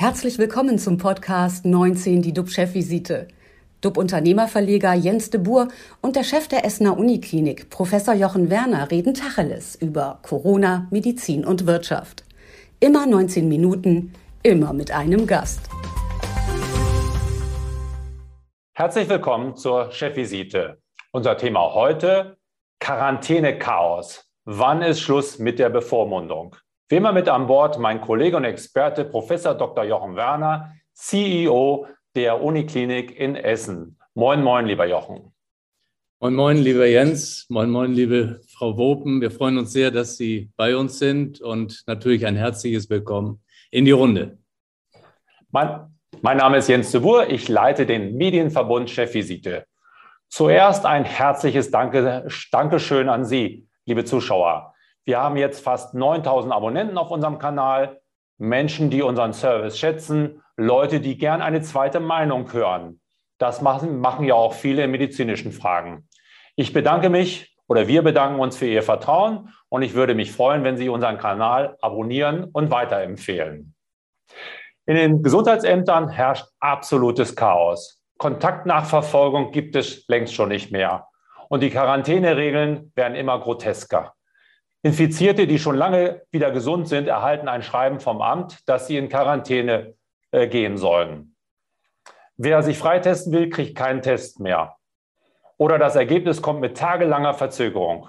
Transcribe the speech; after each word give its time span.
Herzlich 0.00 0.38
willkommen 0.38 0.78
zum 0.78 0.96
Podcast 0.96 1.64
19, 1.64 2.22
die 2.22 2.32
DUB-Chefvisite. 2.32 3.26
DUB-Unternehmerverleger 3.80 4.94
Jens 4.94 5.30
de 5.30 5.40
Boer 5.40 5.66
und 6.00 6.14
der 6.14 6.22
Chef 6.22 6.46
der 6.46 6.64
Essener 6.64 6.96
Uniklinik, 6.96 7.68
Professor 7.68 8.14
Jochen 8.14 8.48
Werner, 8.48 8.92
reden 8.92 9.12
Tacheles 9.12 9.74
über 9.74 10.20
Corona, 10.22 10.86
Medizin 10.92 11.44
und 11.44 11.66
Wirtschaft. 11.66 12.22
Immer 12.78 13.06
19 13.06 13.48
Minuten, 13.48 14.12
immer 14.44 14.72
mit 14.72 14.92
einem 14.92 15.26
Gast. 15.26 15.68
Herzlich 18.74 19.08
willkommen 19.08 19.56
zur 19.56 19.90
Chefvisite. 19.90 20.80
Unser 21.10 21.36
Thema 21.36 21.74
heute: 21.74 22.36
Quarantäne-Chaos. 22.78 24.30
Wann 24.44 24.80
ist 24.82 25.00
Schluss 25.00 25.40
mit 25.40 25.58
der 25.58 25.70
Bevormundung? 25.70 26.54
Wie 26.90 26.96
immer 26.96 27.12
mit 27.12 27.28
an 27.28 27.46
Bord 27.46 27.78
mein 27.78 28.00
Kollege 28.00 28.38
und 28.38 28.44
Experte 28.44 29.04
Professor 29.04 29.54
Dr. 29.54 29.84
Jochen 29.84 30.16
Werner, 30.16 30.72
CEO 30.94 31.86
der 32.14 32.42
Uniklinik 32.42 33.14
in 33.14 33.36
Essen. 33.36 33.98
Moin, 34.14 34.42
moin, 34.42 34.64
lieber 34.64 34.86
Jochen. 34.86 35.34
Moin, 36.18 36.34
moin, 36.34 36.56
lieber 36.56 36.86
Jens. 36.86 37.44
Moin, 37.50 37.68
moin, 37.68 37.92
liebe 37.92 38.40
Frau 38.48 38.78
Wopen. 38.78 39.20
Wir 39.20 39.30
freuen 39.30 39.58
uns 39.58 39.74
sehr, 39.74 39.90
dass 39.90 40.16
Sie 40.16 40.50
bei 40.56 40.74
uns 40.78 40.98
sind 40.98 41.42
und 41.42 41.82
natürlich 41.86 42.24
ein 42.24 42.36
herzliches 42.36 42.88
Willkommen 42.88 43.42
in 43.70 43.84
die 43.84 43.90
Runde. 43.90 44.38
Mein, 45.50 45.94
mein 46.22 46.38
Name 46.38 46.56
ist 46.56 46.70
Jens 46.70 46.90
de 46.90 47.02
Boer. 47.02 47.28
Ich 47.28 47.48
leite 47.48 47.84
den 47.84 48.16
Medienverbund 48.16 48.88
Chefvisite. 48.88 49.66
Zuerst 50.30 50.86
ein 50.86 51.04
herzliches 51.04 51.70
Danke, 51.70 52.26
Dankeschön 52.50 53.10
an 53.10 53.26
Sie, 53.26 53.68
liebe 53.84 54.06
Zuschauer. 54.06 54.72
Wir 55.08 55.20
haben 55.20 55.38
jetzt 55.38 55.64
fast 55.64 55.94
9000 55.94 56.52
Abonnenten 56.52 56.98
auf 56.98 57.10
unserem 57.10 57.38
Kanal, 57.38 58.02
Menschen, 58.36 58.90
die 58.90 59.00
unseren 59.00 59.32
Service 59.32 59.78
schätzen, 59.78 60.42
Leute, 60.58 61.00
die 61.00 61.16
gern 61.16 61.40
eine 61.40 61.62
zweite 61.62 61.98
Meinung 61.98 62.52
hören. 62.52 63.00
Das 63.38 63.62
machen, 63.62 64.00
machen 64.00 64.26
ja 64.26 64.34
auch 64.34 64.52
viele 64.52 64.84
in 64.84 64.90
medizinischen 64.90 65.50
Fragen. 65.50 66.06
Ich 66.56 66.74
bedanke 66.74 67.08
mich 67.08 67.56
oder 67.68 67.88
wir 67.88 68.02
bedanken 68.02 68.38
uns 68.38 68.58
für 68.58 68.66
Ihr 68.66 68.82
Vertrauen 68.82 69.48
und 69.70 69.80
ich 69.80 69.94
würde 69.94 70.14
mich 70.14 70.30
freuen, 70.30 70.62
wenn 70.62 70.76
Sie 70.76 70.90
unseren 70.90 71.16
Kanal 71.16 71.78
abonnieren 71.80 72.44
und 72.52 72.70
weiterempfehlen. 72.70 73.74
In 74.84 74.94
den 74.94 75.22
Gesundheitsämtern 75.22 76.10
herrscht 76.10 76.44
absolutes 76.60 77.34
Chaos. 77.34 78.04
Kontaktnachverfolgung 78.18 79.52
gibt 79.52 79.74
es 79.74 80.06
längst 80.06 80.34
schon 80.34 80.50
nicht 80.50 80.70
mehr. 80.70 81.08
Und 81.48 81.62
die 81.62 81.70
Quarantäneregeln 81.70 82.92
werden 82.94 83.14
immer 83.14 83.40
grotesker. 83.40 84.12
Infizierte, 84.82 85.46
die 85.46 85.58
schon 85.58 85.76
lange 85.76 86.22
wieder 86.30 86.50
gesund 86.50 86.88
sind, 86.88 87.08
erhalten 87.08 87.48
ein 87.48 87.62
Schreiben 87.62 88.00
vom 88.00 88.22
Amt, 88.22 88.68
dass 88.68 88.86
sie 88.86 88.96
in 88.96 89.08
Quarantäne 89.08 89.94
äh, 90.30 90.46
gehen 90.46 90.76
sollen. 90.76 91.34
Wer 92.36 92.62
sich 92.62 92.78
freitesten 92.78 93.32
will, 93.32 93.50
kriegt 93.50 93.76
keinen 93.76 94.02
Test 94.02 94.38
mehr. 94.38 94.76
Oder 95.56 95.78
das 95.78 95.96
Ergebnis 95.96 96.40
kommt 96.40 96.60
mit 96.60 96.76
tagelanger 96.76 97.34
Verzögerung. 97.34 98.08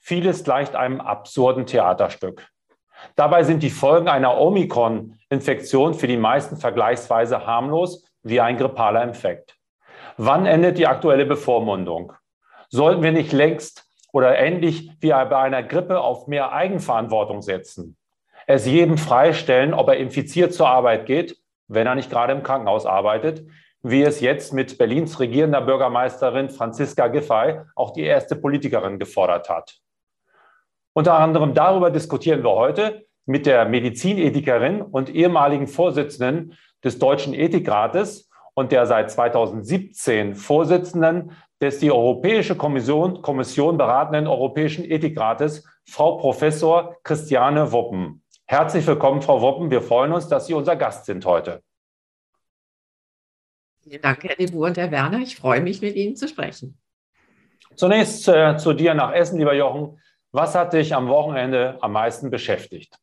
Vieles 0.00 0.42
gleicht 0.42 0.74
einem 0.74 1.00
absurden 1.00 1.66
Theaterstück. 1.66 2.48
Dabei 3.14 3.44
sind 3.44 3.62
die 3.62 3.70
Folgen 3.70 4.08
einer 4.08 4.36
Omikron-Infektion 4.40 5.94
für 5.94 6.08
die 6.08 6.16
meisten 6.16 6.56
vergleichsweise 6.56 7.46
harmlos 7.46 8.04
wie 8.24 8.40
ein 8.40 8.56
grippaler 8.56 9.04
Infekt. 9.04 9.56
Wann 10.16 10.46
endet 10.46 10.78
die 10.78 10.88
aktuelle 10.88 11.26
Bevormundung? 11.26 12.12
Sollten 12.68 13.02
wir 13.02 13.12
nicht 13.12 13.32
längst 13.32 13.88
oder 14.12 14.38
ähnlich 14.38 14.90
wie 15.00 15.08
bei 15.08 15.38
einer 15.38 15.62
Grippe 15.62 16.00
auf 16.00 16.28
mehr 16.28 16.52
Eigenverantwortung 16.52 17.42
setzen. 17.42 17.96
Es 18.46 18.66
jedem 18.66 18.98
freistellen, 18.98 19.74
ob 19.74 19.88
er 19.88 19.96
infiziert 19.96 20.52
zur 20.52 20.68
Arbeit 20.68 21.06
geht, 21.06 21.36
wenn 21.68 21.86
er 21.86 21.94
nicht 21.94 22.10
gerade 22.10 22.32
im 22.32 22.42
Krankenhaus 22.42 22.86
arbeitet, 22.86 23.46
wie 23.82 24.02
es 24.02 24.20
jetzt 24.20 24.52
mit 24.52 24.78
Berlins 24.78 25.18
regierender 25.18 25.60
Bürgermeisterin 25.60 26.50
Franziska 26.50 27.08
Giffey, 27.08 27.60
auch 27.74 27.92
die 27.92 28.02
erste 28.02 28.36
Politikerin, 28.36 28.98
gefordert 28.98 29.48
hat. 29.48 29.78
Unter 30.92 31.14
anderem 31.14 31.54
darüber 31.54 31.90
diskutieren 31.90 32.44
wir 32.44 32.52
heute 32.52 33.06
mit 33.24 33.46
der 33.46 33.64
Medizinethikerin 33.64 34.82
und 34.82 35.14
ehemaligen 35.14 35.66
Vorsitzenden 35.66 36.56
des 36.84 36.98
Deutschen 36.98 37.34
Ethikrates 37.34 38.28
und 38.54 38.72
der 38.72 38.86
seit 38.86 39.10
2017 39.10 40.34
Vorsitzenden 40.34 41.32
des 41.62 41.78
die 41.78 41.92
Europäische 41.92 42.56
Kommission, 42.56 43.22
Kommission 43.22 43.78
beratenden 43.78 44.26
Europäischen 44.26 44.84
Ethikrates, 44.84 45.64
Frau 45.84 46.18
Professor 46.18 46.96
Christiane 47.04 47.70
Wuppen. 47.70 48.22
Herzlich 48.46 48.84
willkommen, 48.86 49.22
Frau 49.22 49.40
Wuppen. 49.40 49.70
Wir 49.70 49.80
freuen 49.80 50.12
uns, 50.12 50.26
dass 50.26 50.48
Sie 50.48 50.54
unser 50.54 50.74
Gast 50.74 51.06
sind 51.06 51.24
heute. 51.24 51.62
Vielen 53.80 54.02
Dank, 54.02 54.24
Herr 54.24 54.34
Debu 54.34 54.66
und 54.66 54.76
Herr 54.76 54.90
Werner. 54.90 55.20
Ich 55.20 55.36
freue 55.36 55.60
mich, 55.60 55.80
mit 55.80 55.94
Ihnen 55.94 56.16
zu 56.16 56.26
sprechen. 56.26 56.78
Zunächst 57.76 58.26
äh, 58.28 58.56
zu 58.56 58.72
dir 58.72 58.94
nach 58.94 59.12
Essen, 59.12 59.38
lieber 59.38 59.54
Jochen. 59.54 60.00
Was 60.32 60.56
hat 60.56 60.72
dich 60.72 60.94
am 60.94 61.08
Wochenende 61.08 61.78
am 61.80 61.92
meisten 61.92 62.30
beschäftigt? 62.30 62.98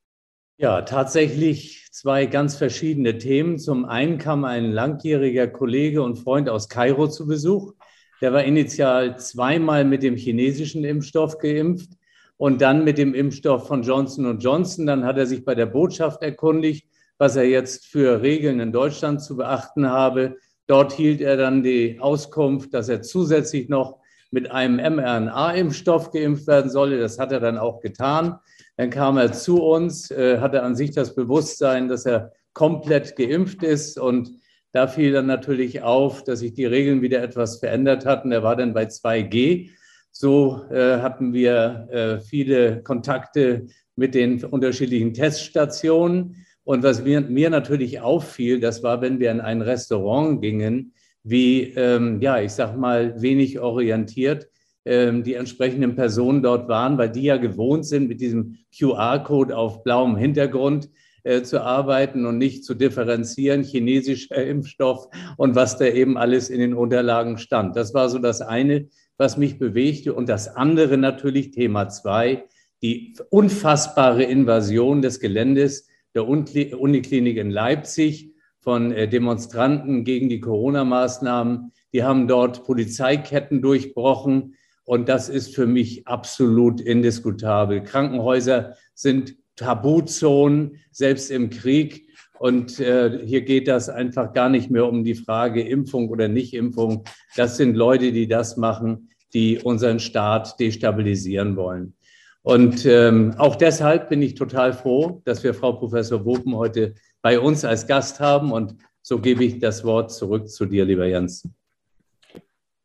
Ja, 0.58 0.82
tatsächlich 0.82 1.88
zwei 1.92 2.26
ganz 2.26 2.58
verschiedene 2.58 3.18
Themen. 3.18 3.58
Zum 3.58 3.86
einen 3.86 4.18
kam 4.18 4.44
ein 4.44 4.72
langjähriger 4.72 5.48
Kollege 5.48 6.02
und 6.02 6.18
Freund 6.18 6.50
aus 6.50 6.68
Kairo 6.68 7.08
zu 7.08 7.26
Besuch. 7.26 7.74
Der 8.22 8.34
war 8.34 8.44
initial 8.44 9.18
zweimal 9.18 9.86
mit 9.86 10.04
dem 10.04 10.16
chinesischen 10.16 10.84
Impfstoff 10.84 11.38
geimpft 11.38 11.92
und 12.38 12.62
dann 12.62 12.84
mit 12.84 12.98
dem 12.98 13.14
Impfstoff 13.14 13.68
von 13.68 13.84
Johnson 13.84 14.40
Johnson. 14.40 14.86
Dann 14.86 15.06
hat 15.06 15.18
er 15.18 15.26
sich 15.26 15.46
bei 15.46 15.56
der 15.56 15.66
Botschaft 15.66 16.22
erkundigt, 16.22 16.88
was 17.18 17.36
er 17.36 17.46
jetzt 17.46 17.88
für 17.88 18.22
Regeln 18.22 18.60
in 18.60 18.72
Deutschland 18.72 19.22
zu 19.22 19.38
beachten 19.38 19.88
habe. 19.88 20.38
Dort 20.68 20.94
hielt 20.94 21.22
er 21.22 21.38
dann 21.38 21.64
die 21.64 22.00
Auskunft, 22.00 22.74
dass 22.74 22.90
er 22.90 23.02
zusätzlich 23.02 23.70
noch 23.70 24.00
mit 24.32 24.52
einem 24.52 24.76
mRNA-Impfstoff 24.76 26.12
geimpft 26.12 26.48
werden 26.48 26.70
solle. 26.70 27.00
Das 27.00 27.20
hat 27.20 27.32
er 27.32 27.40
dann 27.40 27.58
auch 27.58 27.80
getan. 27.80 28.38
Dann 28.78 28.90
kam 28.90 29.18
er 29.18 29.32
zu 29.32 29.64
uns, 29.64 30.12
äh, 30.12 30.40
hatte 30.40 30.64
an 30.64 30.76
sich 30.76 30.92
das 30.92 31.16
Bewusstsein, 31.16 31.88
dass 31.88 32.06
er 32.06 32.32
komplett 32.54 33.16
geimpft 33.16 33.64
ist 33.64 33.98
und 33.98 34.32
da 34.72 34.88
fiel 34.88 35.12
dann 35.12 35.26
natürlich 35.26 35.82
auf, 35.82 36.24
dass 36.24 36.40
sich 36.40 36.54
die 36.54 36.66
Regeln 36.66 37.02
wieder 37.02 37.22
etwas 37.24 37.60
verändert 37.60 38.06
hatten. 38.06 38.32
Er 38.32 38.44
war 38.44 38.56
dann 38.56 38.74
bei 38.74 38.86
2G. 38.86 39.70
So 40.12 40.64
äh, 40.70 41.00
hatten 41.00 41.34
wir 41.34 41.88
äh, 41.92 42.20
viele 42.20 42.84
Kontakte 42.84 43.68
mit 43.96 44.16
den 44.16 44.44
unterschiedlichen 44.44 45.14
Teststationen. 45.14 46.46
Und 46.64 46.84
was 46.84 47.04
mir, 47.04 47.22
mir 47.22 47.50
natürlich 47.50 48.00
auffiel, 48.02 48.60
das 48.60 48.84
war, 48.84 49.02
wenn 49.02 49.20
wir 49.20 49.32
in 49.32 49.42
ein 49.42 49.62
Restaurant 49.62 50.42
gingen, 50.42 50.94
wie, 51.24 51.74
ähm, 51.76 52.22
ja, 52.22 52.40
ich 52.40 52.52
sag 52.52 52.78
mal, 52.78 53.22
wenig 53.22 53.60
orientiert 53.60 54.50
ähm, 54.86 55.24
die 55.24 55.34
entsprechenden 55.34 55.96
Personen 55.96 56.42
dort 56.42 56.68
waren, 56.68 56.98
weil 56.98 57.10
die 57.10 57.24
ja 57.24 57.38
gewohnt 57.38 57.86
sind, 57.86 58.08
mit 58.08 58.22
diesem 58.22 58.58
QR-Code 58.78 59.56
auf 59.56 59.84
blauem 59.84 60.16
Hintergrund 60.16 60.90
äh, 61.24 61.42
zu 61.42 61.62
arbeiten 61.62 62.26
und 62.26 62.38
nicht 62.38 62.64
zu 62.64 62.74
differenzieren, 62.74 63.64
chinesischer 63.64 64.44
Impfstoff 64.44 65.08
und 65.38 65.56
was 65.56 65.78
da 65.78 65.86
eben 65.86 66.18
alles 66.18 66.50
in 66.50 66.60
den 66.60 66.74
Unterlagen 66.74 67.38
stand. 67.38 67.76
Das 67.76 67.94
war 67.94 68.10
so 68.10 68.20
das 68.20 68.42
eine, 68.42 68.88
was 69.18 69.38
mich 69.38 69.60
bewegte. 69.60 70.14
Und 70.14 70.30
das 70.30 70.56
andere 70.56 70.98
natürlich, 70.98 71.52
Thema 71.52 71.90
zwei, 71.90 72.46
die 72.82 73.16
unfassbare 73.30 74.24
Invasion 74.24 75.02
des 75.02 75.20
Geländes 75.20 75.88
der 76.16 76.28
Uniklinik 76.28 77.38
in 77.38 77.52
Leipzig 77.52 78.34
von 78.60 78.92
äh, 78.92 79.08
Demonstranten 79.08 80.04
gegen 80.04 80.30
die 80.30 80.40
Corona-Maßnahmen. 80.40 81.72
Die 81.94 82.04
haben 82.04 82.28
dort 82.28 82.64
Polizeiketten 82.66 83.62
durchbrochen. 83.62 84.56
Und 84.86 85.08
das 85.08 85.30
ist 85.30 85.54
für 85.54 85.68
mich 85.68 86.08
absolut 86.08 86.82
indiskutabel. 86.82 87.84
Krankenhäuser 87.84 88.76
sind 88.96 89.36
Tabuzonen, 89.60 90.78
selbst 90.92 91.30
im 91.30 91.50
Krieg. 91.50 92.08
Und 92.40 92.80
äh, 92.80 93.20
hier 93.26 93.42
geht 93.42 93.68
das 93.68 93.90
einfach 93.90 94.34
gar 94.34 94.50
nicht 94.50 94.72
mehr 94.72 94.88
um 94.88 95.04
die 95.04 95.16
Frage 95.16 95.62
Impfung 95.62 96.10
oder 96.10 96.30
Nicht-Impfung. 96.30 97.04
Das 97.36 97.58
sind 97.58 97.76
Leute, 97.76 98.14
die 98.14 98.28
das 98.28 98.56
machen, 98.56 99.10
die 99.34 99.60
unseren 99.60 100.00
Staat 100.00 100.60
destabilisieren 100.60 101.58
wollen. 101.58 101.94
Und 102.42 102.86
ähm, 102.86 103.36
auch 103.38 103.58
deshalb 103.58 104.10
bin 104.10 104.22
ich 104.22 104.36
total 104.36 104.72
froh, 104.72 105.22
dass 105.26 105.44
wir 105.44 105.54
Frau 105.54 105.74
Professor 105.74 106.24
Wopen 106.24 106.56
heute 106.56 106.96
bei 107.22 107.38
uns 107.38 107.66
als 107.66 107.86
Gast 107.86 108.22
haben. 108.22 108.54
Und 108.54 108.76
so 109.02 109.20
gebe 109.20 109.44
ich 109.44 109.60
das 109.60 109.84
Wort 109.84 110.12
zurück 110.12 110.50
zu 110.50 110.66
dir, 110.66 110.86
lieber 110.86 111.06
Jens. 111.06 111.48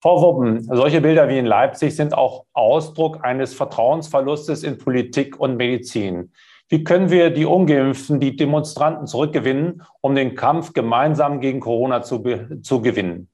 Frau 0.03 0.21
Wuppen, 0.21 0.65
solche 0.65 1.01
Bilder 1.01 1.29
wie 1.29 1.39
in 1.39 1.47
Leipzig 1.47 1.95
sind 1.97 2.13
auch 2.13 2.45
Ausdruck 2.53 3.25
eines 3.25 3.55
Vertrauensverlustes 3.55 4.65
in 4.65 4.77
Politik 4.77 5.41
und 5.41 5.57
Medizin. 5.57 6.33
Wie 6.69 6.83
können 6.83 7.11
wir 7.11 7.31
die 7.31 7.45
Ungeimpften, 7.45 8.21
die 8.21 8.37
Demonstranten 8.37 9.07
zurückgewinnen, 9.07 9.83
um 10.01 10.15
den 10.15 10.35
Kampf 10.35 10.73
gemeinsam 10.73 11.41
gegen 11.41 11.61
Corona 11.61 12.03
zu, 12.03 12.23
zu 12.63 12.81
gewinnen? 12.81 13.29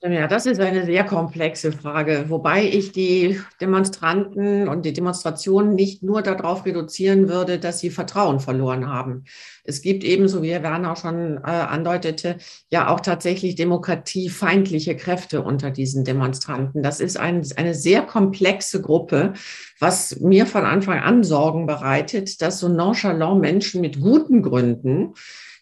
Ja, 0.00 0.28
das 0.28 0.46
ist 0.46 0.60
eine 0.60 0.84
sehr 0.84 1.02
komplexe 1.02 1.72
Frage, 1.72 2.26
wobei 2.28 2.62
ich 2.62 2.92
die 2.92 3.40
Demonstranten 3.60 4.68
und 4.68 4.84
die 4.84 4.92
Demonstrationen 4.92 5.74
nicht 5.74 6.04
nur 6.04 6.22
darauf 6.22 6.64
reduzieren 6.64 7.28
würde, 7.28 7.58
dass 7.58 7.80
sie 7.80 7.90
Vertrauen 7.90 8.38
verloren 8.38 8.86
haben. 8.86 9.24
Es 9.64 9.82
gibt 9.82 10.04
ebenso, 10.04 10.40
wie 10.40 10.52
Herr 10.52 10.62
Werner 10.62 10.94
schon 10.94 11.38
äh, 11.38 11.50
andeutete, 11.50 12.36
ja 12.70 12.90
auch 12.90 13.00
tatsächlich 13.00 13.56
demokratiefeindliche 13.56 14.94
Kräfte 14.94 15.42
unter 15.42 15.72
diesen 15.72 16.04
Demonstranten. 16.04 16.84
Das 16.84 17.00
ist 17.00 17.16
ein, 17.16 17.44
eine 17.56 17.74
sehr 17.74 18.02
komplexe 18.02 18.80
Gruppe, 18.80 19.32
was 19.80 20.20
mir 20.20 20.46
von 20.46 20.64
Anfang 20.64 21.00
an 21.00 21.24
Sorgen 21.24 21.66
bereitet, 21.66 22.40
dass 22.40 22.60
so 22.60 22.68
nonchalant 22.68 23.40
Menschen 23.40 23.80
mit 23.80 24.00
guten 24.00 24.42
Gründen 24.42 25.14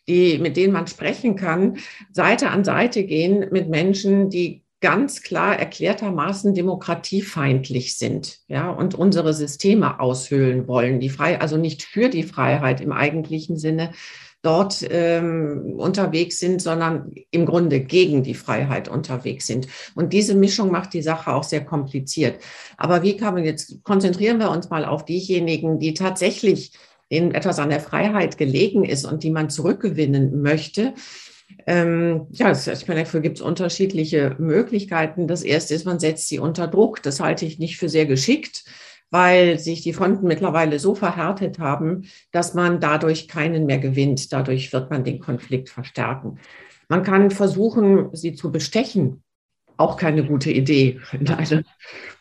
die, 0.08 0.38
mit 0.38 0.56
denen 0.56 0.73
man 0.73 0.87
sprechen 0.87 1.37
kann, 1.37 1.79
Seite 2.12 2.50
an 2.50 2.64
Seite 2.64 3.05
gehen 3.05 3.47
mit 3.50 3.69
Menschen, 3.69 4.31
die 4.31 4.62
ganz 4.81 5.23
klar 5.23 5.58
erklärtermaßen 5.58 6.55
demokratiefeindlich 6.55 7.97
sind, 7.97 8.38
ja, 8.47 8.70
und 8.70 8.94
unsere 8.94 9.32
Systeme 9.32 10.00
aushöhlen 10.00 10.69
wollen, 10.69 11.00
die 11.00 11.08
frei, 11.08 11.41
also 11.41 11.56
nicht 11.56 11.82
für 11.82 12.08
die 12.08 12.23
Freiheit 12.23 12.81
im 12.81 12.93
eigentlichen 12.93 13.56
Sinne 13.56 13.93
dort 14.43 14.87
ähm, 14.91 15.75
unterwegs 15.76 16.38
sind, 16.38 16.62
sondern 16.62 17.12
im 17.32 17.47
Grunde 17.47 17.81
gegen 17.81 18.23
die 18.23 18.35
Freiheit 18.35 18.87
unterwegs 18.87 19.47
sind. 19.47 19.67
Und 19.97 20.12
diese 20.12 20.37
Mischung 20.37 20.70
macht 20.70 20.94
die 20.94 21.03
Sache 21.03 21.35
auch 21.35 21.43
sehr 21.43 21.64
kompliziert. 21.64 22.41
Aber 22.76 23.03
wie 23.03 23.17
kann 23.17 23.35
man 23.35 23.44
jetzt, 23.44 23.82
konzentrieren 23.82 24.38
wir 24.38 24.50
uns 24.50 24.70
mal 24.70 24.85
auf 24.85 25.05
diejenigen, 25.05 25.81
die 25.81 25.94
tatsächlich 25.94 26.79
denen 27.11 27.32
etwas 27.32 27.58
an 27.58 27.70
der 27.70 27.81
Freiheit 27.81 28.38
gelegen 28.38 28.85
ist 28.85 29.05
und 29.05 29.23
die 29.23 29.31
man 29.31 29.50
zurückgewinnen 29.50 30.43
möchte. 30.43 30.94
Ähm, 31.67 32.26
ja, 32.31 32.53
ich 32.53 32.88
meine, 32.88 33.00
dafür 33.00 33.20
gibt 33.20 33.38
es 33.38 33.43
unterschiedliche 33.43 34.37
Möglichkeiten. 34.38 35.29
Das 35.29 35.43
erste 35.43 35.75
ist, 35.75 35.85
man 35.85 35.99
setzt 35.99 36.29
sie 36.29 36.38
unter 36.38 36.67
Druck. 36.67 37.03
Das 37.03 37.20
halte 37.20 37.47
ich 37.47 37.58
nicht 37.58 37.79
für 37.79 37.88
sehr 37.88 38.06
geschickt, 38.06 38.64
weil 39.11 39.58
sich 39.58 39.82
die 39.82 39.93
Fronten 39.93 40.26
mittlerweile 40.26 40.79
so 40.79 40.94
verhärtet 40.94 41.58
haben, 41.58 42.06
dass 42.32 42.55
man 42.55 42.81
dadurch 42.81 43.29
keinen 43.29 43.67
mehr 43.67 43.79
gewinnt. 43.79 44.32
Dadurch 44.32 44.73
wird 44.73 44.91
man 44.91 45.05
den 45.05 45.20
Konflikt 45.20 45.69
verstärken. 45.69 46.38
Man 46.88 47.03
kann 47.03 47.31
versuchen, 47.31 48.11
sie 48.12 48.35
zu 48.35 48.50
bestechen. 48.50 49.23
Auch 49.76 49.97
keine 49.97 50.25
gute 50.25 50.50
Idee 50.50 51.00
in 51.12 51.29
einer 51.29 51.62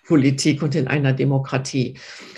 Politik 0.06 0.62
und 0.62 0.76
in 0.76 0.88
einer 0.88 1.14
Demokratie. 1.14 1.98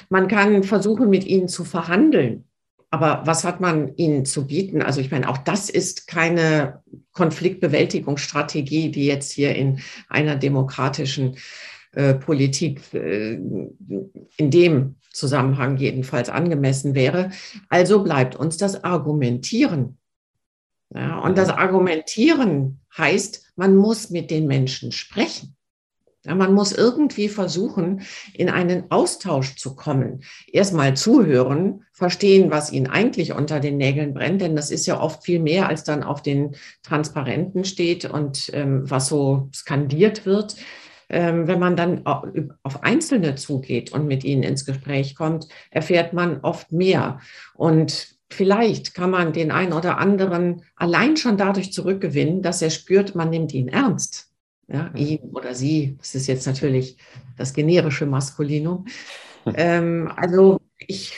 Man 0.10 0.28
kann 0.28 0.64
versuchen, 0.64 1.10
mit 1.10 1.26
ihnen 1.26 1.48
zu 1.48 1.64
verhandeln. 1.64 2.46
Aber 2.90 3.24
was 3.26 3.44
hat 3.44 3.60
man 3.60 3.96
ihnen 3.98 4.26
zu 4.26 4.48
bieten? 4.48 4.82
Also 4.82 5.02
ich 5.02 5.12
meine, 5.12 5.28
auch 5.28 5.38
das 5.38 5.70
ist 5.70 6.08
keine 6.08 6.82
Konfliktbewältigungsstrategie, 7.12 8.92
die 8.92 9.06
jetzt 9.06 9.34
hier 9.34 9.56
in 9.56 9.82
einer 10.08 10.38
demokratischen 10.38 11.36
äh, 11.92 12.14
Politik 12.14 12.82
äh, 12.94 13.34
in 13.34 14.52
dem 14.52 14.96
Zusammenhang 15.12 15.76
jedenfalls 15.78 16.30
angemessen 16.30 16.96
wäre. 16.96 17.32
Also 17.68 18.04
bleibt 18.04 18.36
uns 18.38 18.56
das 18.56 18.86
Argumentieren. 18.86 19.98
Ja, 20.94 21.20
und 21.20 21.38
das 21.38 21.50
Argumentieren 21.50 22.80
heißt, 22.98 23.52
man 23.58 23.76
muss 23.76 24.10
mit 24.10 24.32
den 24.32 24.48
Menschen 24.48 24.94
sprechen. 24.94 25.57
Ja, 26.28 26.36
man 26.36 26.54
muss 26.54 26.74
irgendwie 26.74 27.30
versuchen, 27.30 28.02
in 28.34 28.50
einen 28.50 28.92
Austausch 28.92 29.56
zu 29.56 29.78
kommen. 29.78 30.24
Erstmal 30.52 30.98
zuhören, 30.98 31.86
verstehen, 31.94 32.52
was 32.52 32.74
ihnen 32.74 32.88
eigentlich 32.88 33.32
unter 33.32 33.62
den 33.62 33.78
Nägeln 33.78 34.14
brennt, 34.14 34.42
denn 34.42 34.56
das 34.56 34.70
ist 34.70 34.86
ja 34.88 35.00
oft 35.00 35.24
viel 35.24 35.40
mehr, 35.40 35.70
als 35.70 35.86
dann 35.86 36.04
auf 36.04 36.22
den 36.22 36.56
Transparenten 36.84 37.64
steht 37.64 38.04
und 38.04 38.50
ähm, 38.54 38.84
was 38.90 39.08
so 39.08 39.50
skandiert 39.56 40.26
wird. 40.26 40.58
Ähm, 41.10 41.48
wenn 41.48 41.60
man 41.60 41.78
dann 41.78 42.06
auf 42.06 42.84
Einzelne 42.84 43.36
zugeht 43.36 43.94
und 43.94 44.06
mit 44.06 44.26
ihnen 44.26 44.44
ins 44.44 44.66
Gespräch 44.66 45.16
kommt, 45.16 45.48
erfährt 45.72 46.12
man 46.12 46.42
oft 46.42 46.74
mehr. 46.74 47.22
Und 47.56 48.18
vielleicht 48.30 48.94
kann 48.94 49.12
man 49.12 49.32
den 49.32 49.52
einen 49.52 49.72
oder 49.72 49.98
anderen 49.98 50.64
allein 50.76 51.16
schon 51.16 51.38
dadurch 51.38 51.72
zurückgewinnen, 51.72 52.42
dass 52.42 52.62
er 52.62 52.70
spürt, 52.70 53.16
man 53.16 53.30
nimmt 53.30 53.54
ihn 53.54 53.70
ernst 53.70 54.27
ja, 54.68 54.92
ihn 54.96 55.20
oder 55.34 55.56
sie, 55.56 55.96
das 56.00 56.16
ist 56.16 56.28
jetzt 56.28 56.46
natürlich 56.46 56.98
das 57.38 57.54
generische 57.54 58.06
Maskulinum. 58.06 58.86
Ähm, 59.56 60.12
also 60.16 60.60
ich, 60.78 61.18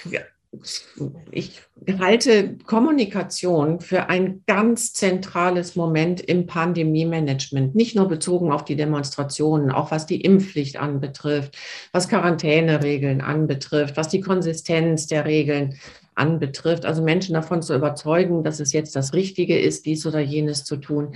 ich 1.31 1.61
halte 1.99 2.57
Kommunikation 2.57 3.79
für 3.79 4.09
ein 4.09 4.43
ganz 4.45 4.93
zentrales 4.93 5.75
Moment 5.75 6.21
im 6.21 6.45
Pandemie-Management, 6.45 7.75
nicht 7.75 7.95
nur 7.95 8.07
bezogen 8.07 8.51
auf 8.51 8.65
die 8.65 8.75
Demonstrationen, 8.75 9.71
auch 9.71 9.91
was 9.91 10.05
die 10.05 10.21
Impfpflicht 10.21 10.77
anbetrifft, 10.77 11.57
was 11.91 12.07
Quarantäneregeln 12.07 13.21
anbetrifft, 13.21 13.97
was 13.97 14.09
die 14.09 14.21
Konsistenz 14.21 15.07
der 15.07 15.25
Regeln 15.25 15.75
anbetrifft, 16.13 16.85
also 16.85 17.01
Menschen 17.01 17.33
davon 17.33 17.61
zu 17.61 17.73
überzeugen, 17.73 18.43
dass 18.43 18.59
es 18.59 18.73
jetzt 18.73 18.95
das 18.95 19.13
Richtige 19.13 19.57
ist, 19.57 19.85
dies 19.85 20.05
oder 20.05 20.19
jenes 20.19 20.65
zu 20.65 20.77
tun. 20.77 21.15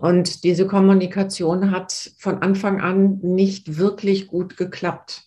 Und 0.00 0.44
diese 0.44 0.66
Kommunikation 0.66 1.70
hat 1.72 1.92
von 2.18 2.40
Anfang 2.40 2.80
an 2.80 3.18
nicht 3.22 3.76
wirklich 3.76 4.28
gut 4.28 4.56
geklappt. 4.56 5.24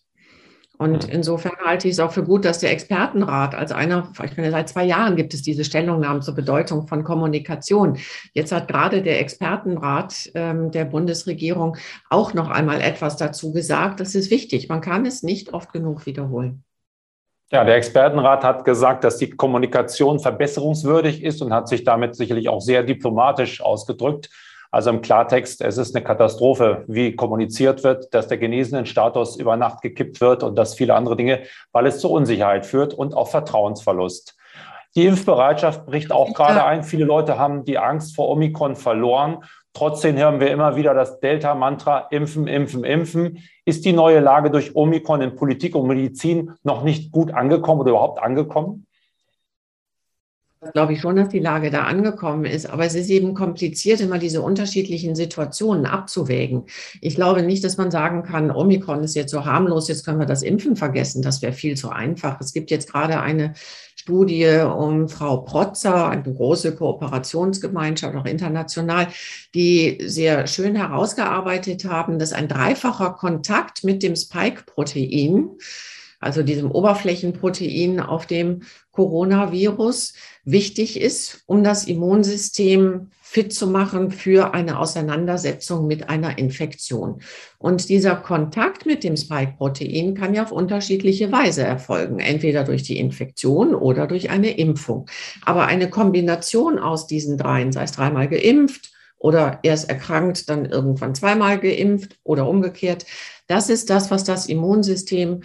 Und 0.79 1.07
insofern 1.07 1.53
halte 1.63 1.87
ich 1.87 1.93
es 1.93 1.99
auch 1.99 2.11
für 2.11 2.23
gut, 2.23 2.43
dass 2.43 2.57
der 2.57 2.71
Expertenrat 2.71 3.53
als 3.53 3.71
einer, 3.71 4.11
ich 4.23 4.35
meine, 4.35 4.49
seit 4.49 4.67
zwei 4.67 4.83
Jahren 4.83 5.15
gibt 5.15 5.35
es 5.35 5.43
diese 5.43 5.63
Stellungnahmen 5.63 6.23
zur 6.23 6.33
Bedeutung 6.33 6.87
von 6.87 7.03
Kommunikation. 7.03 7.99
Jetzt 8.33 8.51
hat 8.51 8.67
gerade 8.67 9.03
der 9.03 9.21
Expertenrat 9.21 10.31
ähm, 10.33 10.71
der 10.71 10.85
Bundesregierung 10.85 11.77
auch 12.09 12.33
noch 12.33 12.49
einmal 12.49 12.81
etwas 12.81 13.15
dazu 13.15 13.53
gesagt. 13.53 13.99
Das 13.99 14.15
ist 14.15 14.31
wichtig. 14.31 14.67
Man 14.69 14.81
kann 14.81 15.05
es 15.05 15.21
nicht 15.21 15.53
oft 15.53 15.71
genug 15.71 16.07
wiederholen. 16.07 16.63
Ja, 17.51 17.63
der 17.63 17.75
Expertenrat 17.75 18.43
hat 18.43 18.65
gesagt, 18.65 19.03
dass 19.03 19.17
die 19.17 19.29
Kommunikation 19.29 20.19
verbesserungswürdig 20.19 21.23
ist 21.23 21.43
und 21.43 21.53
hat 21.53 21.67
sich 21.67 21.83
damit 21.83 22.15
sicherlich 22.15 22.49
auch 22.49 22.61
sehr 22.61 22.81
diplomatisch 22.81 23.61
ausgedrückt. 23.61 24.31
Also 24.73 24.89
im 24.89 25.03
Klartext, 25.03 25.61
es 25.61 25.77
ist 25.77 25.95
eine 25.95 26.03
Katastrophe, 26.03 26.83
wie 26.87 27.15
kommuniziert 27.15 27.83
wird, 27.83 28.11
dass 28.11 28.27
der 28.27 28.39
genesenen 28.39 28.87
Status 28.87 29.35
über 29.35 29.55
Nacht 29.55 29.83
gekippt 29.83 30.19
wird 30.19 30.41
und 30.41 30.55
dass 30.55 30.73
viele 30.73 30.95
andere 30.95 31.15
Dinge, 31.15 31.43
weil 31.71 31.85
es 31.85 31.99
zur 31.99 32.09
Unsicherheit 32.09 32.65
führt 32.65 32.95
und 32.95 33.13
auch 33.13 33.27
Vertrauensverlust. 33.27 34.35
Die 34.95 35.05
Impfbereitschaft 35.05 35.85
bricht 35.85 36.11
auch 36.11 36.33
gerade 36.33 36.65
ein. 36.65 36.81
Viele 36.81 37.05
Leute 37.05 37.37
haben 37.37 37.65
die 37.65 37.77
Angst 37.77 38.15
vor 38.15 38.29
Omikron 38.29 38.75
verloren. 38.75 39.43
Trotzdem 39.73 40.17
hören 40.17 40.39
wir 40.39 40.49
immer 40.49 40.75
wieder 40.75 40.95
das 40.95 41.19
Delta-Mantra, 41.19 42.07
impfen, 42.09 42.47
impfen, 42.47 42.83
impfen. 42.83 43.43
Ist 43.65 43.85
die 43.85 43.93
neue 43.93 44.21
Lage 44.21 44.49
durch 44.49 44.75
Omikron 44.75 45.21
in 45.21 45.35
Politik 45.35 45.75
und 45.75 45.85
Medizin 45.85 46.51
noch 46.63 46.81
nicht 46.81 47.11
gut 47.11 47.31
angekommen 47.31 47.81
oder 47.81 47.91
überhaupt 47.91 48.19
angekommen? 48.19 48.87
Glaube 50.72 50.93
ich 50.93 51.01
schon, 51.01 51.15
dass 51.15 51.29
die 51.29 51.39
Lage 51.39 51.70
da 51.70 51.84
angekommen 51.84 52.46
ist. 52.46 52.70
Aber 52.70 52.86
es 52.86 52.96
ist 52.96 53.10
eben 53.10 53.34
kompliziert, 53.34 54.00
immer 54.01 54.20
diese 54.20 54.41
unterschiedlichen 54.41 55.15
Situationen 55.15 55.86
abzuwägen. 55.86 56.63
Ich 57.01 57.15
glaube 57.15 57.43
nicht, 57.43 57.63
dass 57.63 57.77
man 57.77 57.91
sagen 57.91 58.24
kann, 58.24 58.51
Omikron 58.51 59.03
ist 59.03 59.15
jetzt 59.15 59.32
so 59.32 59.46
harmlos, 59.46 59.88
jetzt 59.88 60.05
können 60.05 60.20
wir 60.20 60.25
das 60.25 60.43
Impfen 60.43 60.75
vergessen. 60.75 61.22
Das 61.22 61.41
wäre 61.41 61.53
viel 61.53 61.75
zu 61.75 61.89
einfach. 61.89 62.39
Es 62.39 62.53
gibt 62.53 62.72
jetzt 62.72 62.91
gerade 62.91 63.20
eine 63.20 63.53
Studie 63.96 64.62
um 64.75 65.08
Frau 65.08 65.38
Protzer, 65.38 66.10
eine 66.10 66.24
große 66.24 66.75
Kooperationsgemeinschaft, 66.75 68.15
auch 68.15 68.25
international, 68.25 69.08
die 69.55 69.98
sehr 70.05 70.48
schön 70.48 70.75
herausgearbeitet 70.75 71.86
haben, 71.86 72.20
dass 72.20 72.34
ein 72.34 72.48
dreifacher 72.48 73.12
Kontakt 73.12 73.84
mit 73.84 74.03
dem 74.03 74.15
Spike-Protein 74.15 75.51
also 76.24 76.44
diesem 76.44 76.72
Oberflächenprotein 76.72 78.00
auf 78.00 78.25
dem 78.25 78.62
Coronavirus, 78.92 80.13
wichtig 80.46 81.00
ist, 81.00 81.44
um 81.46 81.63
das 81.63 81.86
Immunsystem 81.86 83.10
fit 83.34 83.51
zu 83.51 83.65
machen 83.65 84.12
für 84.12 84.53
eine 84.53 84.77
Auseinandersetzung 84.77 85.88
mit 85.88 86.08
einer 86.08 86.38
Infektion. 86.38 87.22
Und 87.58 87.89
dieser 87.89 88.15
Kontakt 88.15 88.86
mit 88.86 89.03
dem 89.03 89.18
Spike-Protein 89.18 90.13
kann 90.13 90.36
ja 90.36 90.44
auf 90.44 90.51
unterschiedliche 90.51 91.32
Weise 91.32 91.63
erfolgen, 91.63 92.20
entweder 92.20 92.63
durch 92.63 92.84
die 92.84 93.00
Infektion 93.00 93.74
oder 93.74 94.06
durch 94.06 94.30
eine 94.30 94.56
Impfung. 94.56 95.08
Aber 95.44 95.65
eine 95.65 95.89
Kombination 95.89 96.77
aus 96.77 97.08
diesen 97.08 97.39
dreien, 97.39 97.72
sei 97.72 97.84
es 97.84 97.94
dreimal 97.94 98.27
geimpft 98.27 98.92
oder 99.18 99.60
erst 99.63 99.89
erkrankt, 99.89 100.48
dann 100.50 100.65
irgendwann 100.65 101.15
zweimal 101.15 101.60
geimpft 101.60 102.20
oder 102.24 102.48
umgekehrt, 102.48 103.08
das 103.48 103.70
ist 103.70 103.89
das, 103.89 104.12
was 104.12 104.24
das 104.24 104.46
Immunsystem 104.46 105.42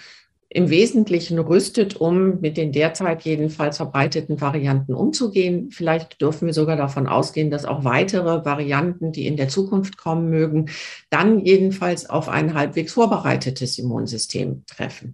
im 0.59 0.71
Wesentlichen 0.71 1.39
rüstet, 1.39 2.01
um 2.01 2.41
mit 2.41 2.57
den 2.57 2.73
derzeit 2.73 3.23
jedenfalls 3.23 3.77
verbreiteten 3.77 4.41
Varianten 4.41 4.93
umzugehen. 4.93 5.71
Vielleicht 5.71 6.21
dürfen 6.21 6.47
wir 6.47 6.53
sogar 6.53 6.75
davon 6.75 7.07
ausgehen, 7.07 7.49
dass 7.49 7.65
auch 7.65 7.85
weitere 7.85 8.45
Varianten, 8.45 9.13
die 9.13 9.29
in 9.29 9.37
der 9.37 9.47
Zukunft 9.47 9.97
kommen 9.97 10.31
mögen, 10.31 10.69
dann 11.11 11.39
jedenfalls 11.45 12.11
auf 12.11 12.29
ein 12.29 12.55
halbwegs 12.55 12.93
vorbereitetes 12.95 13.79
Immunsystem 13.79 14.65
treffen. 14.67 15.13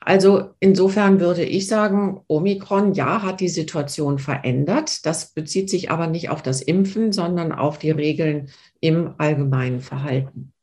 Also 0.00 0.48
insofern 0.60 1.20
würde 1.20 1.44
ich 1.44 1.66
sagen, 1.66 2.22
Omikron, 2.26 2.94
ja, 2.94 3.20
hat 3.20 3.40
die 3.40 3.50
Situation 3.50 4.18
verändert. 4.18 5.04
Das 5.04 5.34
bezieht 5.34 5.68
sich 5.68 5.90
aber 5.90 6.06
nicht 6.06 6.30
auf 6.30 6.40
das 6.40 6.62
Impfen, 6.62 7.12
sondern 7.12 7.52
auf 7.52 7.76
die 7.76 7.90
Regeln 7.90 8.48
im 8.80 9.12
allgemeinen 9.18 9.80
Verhalten. 9.82 10.54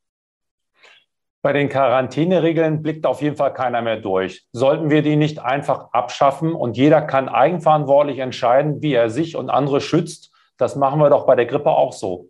Bei 1.42 1.54
den 1.54 1.70
Quarantäneregeln 1.70 2.82
blickt 2.82 3.06
auf 3.06 3.22
jeden 3.22 3.36
Fall 3.36 3.54
keiner 3.54 3.82
mehr 3.82 3.98
durch. 3.98 4.48
Sollten 4.52 4.90
wir 4.90 5.02
die 5.02 5.16
nicht 5.16 5.40
einfach 5.40 5.92
abschaffen 5.92 6.54
und 6.54 6.78
jeder 6.78 7.02
kann 7.02 7.30
eigenverantwortlich 7.30 8.20
entscheiden, 8.20 8.82
wie 8.82 8.94
er 8.94 9.10
sich 9.10 9.36
und 9.36 9.50
andere 9.50 9.80
schützt? 9.80 10.32
Das 10.58 10.76
machen 10.76 11.00
wir 11.00 11.10
doch 11.10 11.26
bei 11.26 11.36
der 11.36 11.46
Grippe 11.46 11.70
auch 11.70 11.94
so. 11.94 12.30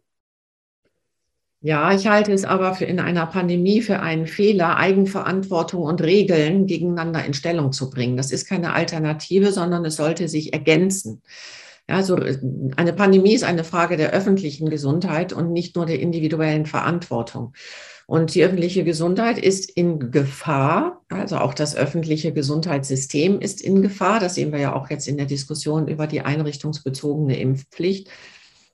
Ja, 1.61 1.91
ich 1.91 2.05
halte 2.05 2.31
es 2.33 2.45
aber 2.45 2.75
für 2.75 2.85
in 2.85 2.99
einer 2.99 3.25
Pandemie 3.25 3.81
für 3.81 3.99
einen 3.99 4.27
Fehler, 4.27 4.77
Eigenverantwortung 4.77 5.81
und 5.81 6.03
Regeln 6.03 6.67
gegeneinander 6.67 7.25
in 7.25 7.33
Stellung 7.33 7.71
zu 7.71 7.89
bringen. 7.89 8.15
Das 8.15 8.31
ist 8.31 8.47
keine 8.47 8.73
Alternative, 8.73 9.51
sondern 9.51 9.83
es 9.83 9.95
sollte 9.95 10.27
sich 10.27 10.53
ergänzen. 10.53 11.23
Ja, 11.89 12.03
so 12.03 12.15
eine 12.75 12.93
Pandemie 12.93 13.33
ist 13.33 13.43
eine 13.43 13.63
Frage 13.63 13.97
der 13.97 14.11
öffentlichen 14.11 14.69
Gesundheit 14.69 15.33
und 15.33 15.51
nicht 15.51 15.75
nur 15.75 15.85
der 15.85 15.99
individuellen 15.99 16.65
Verantwortung. 16.65 17.53
Und 18.07 18.33
die 18.33 18.43
öffentliche 18.43 18.85
Gesundheit 18.85 19.37
ist 19.37 19.69
in 19.69 20.11
Gefahr, 20.11 21.03
also 21.09 21.39
auch 21.39 21.53
das 21.53 21.75
öffentliche 21.75 22.31
Gesundheitssystem 22.31 23.41
ist 23.41 23.61
in 23.61 23.81
Gefahr. 23.81 24.21
Das 24.21 24.35
sehen 24.35 24.53
wir 24.53 24.59
ja 24.59 24.73
auch 24.73 24.89
jetzt 24.89 25.09
in 25.09 25.17
der 25.17 25.25
Diskussion 25.25 25.89
über 25.89 26.07
die 26.07 26.21
einrichtungsbezogene 26.21 27.37
Impfpflicht. 27.37 28.09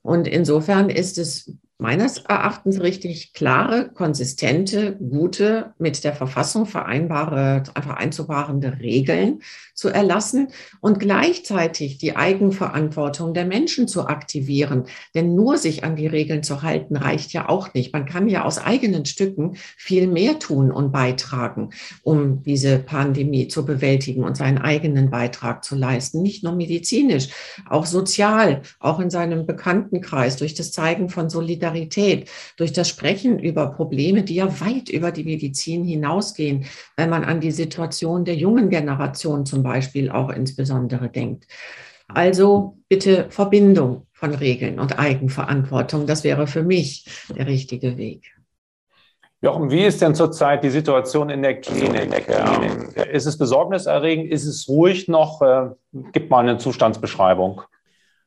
Und 0.02 0.28
insofern 0.28 0.88
ist 0.88 1.18
es 1.18 1.52
meines 1.84 2.16
Erachtens 2.16 2.80
richtig 2.80 3.34
klare, 3.34 3.90
konsistente, 3.92 4.96
gute, 4.96 5.74
mit 5.76 6.02
der 6.02 6.14
Verfassung 6.14 6.64
vereinbare, 6.64 7.62
vereinbarende 7.74 8.78
Regeln 8.80 9.42
zu 9.74 9.90
erlassen 9.90 10.48
und 10.80 10.98
gleichzeitig 10.98 11.98
die 11.98 12.16
Eigenverantwortung 12.16 13.34
der 13.34 13.44
Menschen 13.44 13.86
zu 13.86 14.06
aktivieren. 14.06 14.84
Denn 15.14 15.34
nur 15.34 15.58
sich 15.58 15.84
an 15.84 15.94
die 15.94 16.06
Regeln 16.06 16.42
zu 16.42 16.62
halten, 16.62 16.96
reicht 16.96 17.34
ja 17.34 17.50
auch 17.50 17.74
nicht. 17.74 17.92
Man 17.92 18.06
kann 18.06 18.28
ja 18.28 18.46
aus 18.46 18.56
eigenen 18.56 19.04
Stücken 19.04 19.56
viel 19.76 20.06
mehr 20.06 20.38
tun 20.38 20.72
und 20.72 20.90
beitragen, 20.90 21.68
um 22.02 22.42
diese 22.44 22.78
Pandemie 22.78 23.48
zu 23.48 23.66
bewältigen 23.66 24.24
und 24.24 24.38
seinen 24.38 24.56
eigenen 24.56 25.10
Beitrag 25.10 25.62
zu 25.62 25.74
leisten. 25.74 26.22
Nicht 26.22 26.44
nur 26.44 26.54
medizinisch, 26.54 27.28
auch 27.68 27.84
sozial, 27.84 28.62
auch 28.80 29.00
in 29.00 29.10
seinem 29.10 29.44
Bekanntenkreis, 29.44 30.36
durch 30.38 30.54
das 30.54 30.72
Zeigen 30.72 31.10
von 31.10 31.28
Solidarität 31.28 31.73
Solidarität, 31.74 32.30
durch 32.56 32.72
das 32.72 32.88
Sprechen 32.88 33.38
über 33.38 33.72
Probleme, 33.72 34.22
die 34.22 34.36
ja 34.36 34.60
weit 34.60 34.88
über 34.88 35.10
die 35.10 35.24
Medizin 35.24 35.84
hinausgehen, 35.84 36.66
wenn 36.96 37.10
man 37.10 37.24
an 37.24 37.40
die 37.40 37.50
Situation 37.50 38.24
der 38.24 38.36
jungen 38.36 38.70
Generation 38.70 39.44
zum 39.44 39.62
Beispiel 39.62 40.10
auch 40.10 40.30
insbesondere 40.30 41.08
denkt. 41.08 41.46
Also 42.08 42.78
bitte 42.88 43.26
Verbindung 43.30 44.06
von 44.12 44.34
Regeln 44.34 44.78
und 44.78 44.98
Eigenverantwortung. 44.98 46.06
Das 46.06 46.22
wäre 46.22 46.46
für 46.46 46.62
mich 46.62 47.06
der 47.36 47.46
richtige 47.46 47.96
Weg. 47.96 48.30
Jochen, 49.40 49.70
wie 49.70 49.84
ist 49.84 50.00
denn 50.00 50.14
zurzeit 50.14 50.64
die 50.64 50.70
Situation 50.70 51.28
in 51.28 51.42
der 51.42 51.60
Klinik? 51.60 52.28
Ähm, 52.28 52.88
ist 53.12 53.26
es 53.26 53.36
besorgniserregend? 53.36 54.30
Ist 54.30 54.46
es 54.46 54.68
ruhig 54.68 55.06
noch? 55.08 55.42
Äh, 55.42 55.70
gib 56.12 56.30
mal 56.30 56.40
eine 56.40 56.56
Zustandsbeschreibung. 56.56 57.60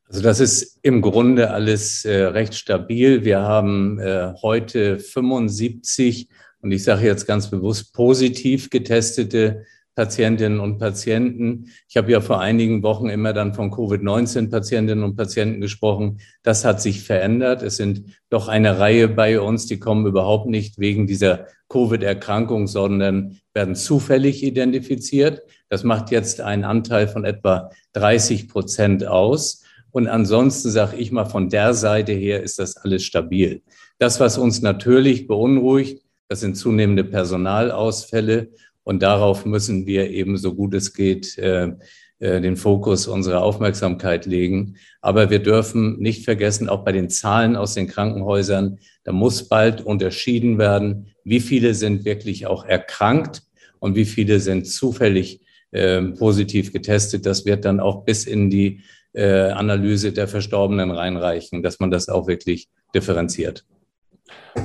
Also 0.07 0.21
das 0.21 0.39
ist 0.39 0.79
im 0.83 1.01
Grunde 1.01 1.51
alles 1.51 2.05
äh, 2.05 2.23
recht 2.23 2.55
stabil. 2.55 3.25
Wir 3.25 3.41
haben 3.41 3.99
äh, 3.99 4.33
heute 4.41 4.99
75 4.99 6.29
und 6.61 6.71
ich 6.71 6.83
sage 6.83 7.05
jetzt 7.05 7.27
ganz 7.27 7.49
bewusst 7.49 7.93
positiv 7.93 8.69
getestete 8.69 9.65
Patientinnen 9.95 10.59
und 10.59 10.77
Patienten. 10.77 11.71
Ich 11.89 11.97
habe 11.97 12.11
ja 12.11 12.21
vor 12.21 12.39
einigen 12.39 12.83
Wochen 12.83 13.09
immer 13.09 13.33
dann 13.33 13.55
von 13.55 13.71
Covid-19-Patientinnen 13.71 15.03
und 15.03 15.15
Patienten 15.17 15.59
gesprochen. 15.59 16.19
Das 16.43 16.63
hat 16.63 16.81
sich 16.81 17.01
verändert. 17.01 17.63
Es 17.63 17.77
sind 17.77 18.05
doch 18.29 18.47
eine 18.47 18.79
Reihe 18.79 19.07
bei 19.07 19.41
uns, 19.41 19.65
die 19.65 19.79
kommen 19.79 20.05
überhaupt 20.05 20.47
nicht 20.47 20.77
wegen 20.77 21.07
dieser 21.07 21.47
Covid-Erkrankung, 21.69 22.67
sondern 22.67 23.39
werden 23.53 23.75
zufällig 23.75 24.43
identifiziert. 24.43 25.41
Das 25.67 25.83
macht 25.83 26.11
jetzt 26.11 26.41
einen 26.41 26.63
Anteil 26.63 27.07
von 27.07 27.25
etwa 27.25 27.71
30 27.93 28.47
Prozent 28.47 29.05
aus. 29.05 29.63
Und 29.97 30.07
ansonsten 30.07 30.69
sage 30.69 30.95
ich 30.97 31.11
mal, 31.11 31.25
von 31.25 31.49
der 31.49 31.73
Seite 31.73 32.11
her 32.11 32.43
ist 32.43 32.59
das 32.59 32.77
alles 32.77 33.03
stabil. 33.03 33.63
Das, 33.97 34.19
was 34.19 34.37
uns 34.37 34.61
natürlich 34.61 35.25
beunruhigt, 35.25 36.03
das 36.27 36.41
sind 36.41 36.55
zunehmende 36.55 37.03
Personalausfälle. 37.03 38.49
Und 38.83 39.01
darauf 39.01 39.43
müssen 39.47 39.87
wir 39.87 40.11
eben, 40.11 40.37
so 40.37 40.53
gut 40.53 40.75
es 40.75 40.93
geht, 40.93 41.39
äh, 41.39 41.71
äh, 42.19 42.41
den 42.41 42.57
Fokus 42.57 43.07
unserer 43.07 43.41
Aufmerksamkeit 43.41 44.27
legen. 44.27 44.75
Aber 45.01 45.31
wir 45.31 45.39
dürfen 45.39 45.97
nicht 45.97 46.25
vergessen, 46.25 46.69
auch 46.69 46.85
bei 46.85 46.91
den 46.91 47.09
Zahlen 47.09 47.55
aus 47.55 47.73
den 47.73 47.87
Krankenhäusern, 47.87 48.77
da 49.03 49.11
muss 49.11 49.49
bald 49.49 49.81
unterschieden 49.81 50.59
werden, 50.59 51.07
wie 51.23 51.39
viele 51.39 51.73
sind 51.73 52.05
wirklich 52.05 52.45
auch 52.45 52.65
erkrankt 52.65 53.41
und 53.79 53.95
wie 53.95 54.05
viele 54.05 54.41
sind 54.41 54.67
zufällig 54.67 55.41
äh, 55.71 56.03
positiv 56.03 56.71
getestet. 56.71 57.25
Das 57.25 57.47
wird 57.47 57.65
dann 57.65 57.79
auch 57.79 58.05
bis 58.05 58.25
in 58.25 58.51
die 58.51 58.83
äh, 59.17 59.49
Analyse 59.49 60.13
der 60.13 60.27
Verstorbenen 60.27 60.91
reinreichen, 60.91 61.63
dass 61.63 61.79
man 61.79 61.91
das 61.91 62.07
auch 62.07 62.27
wirklich 62.27 62.69
differenziert. 62.93 63.65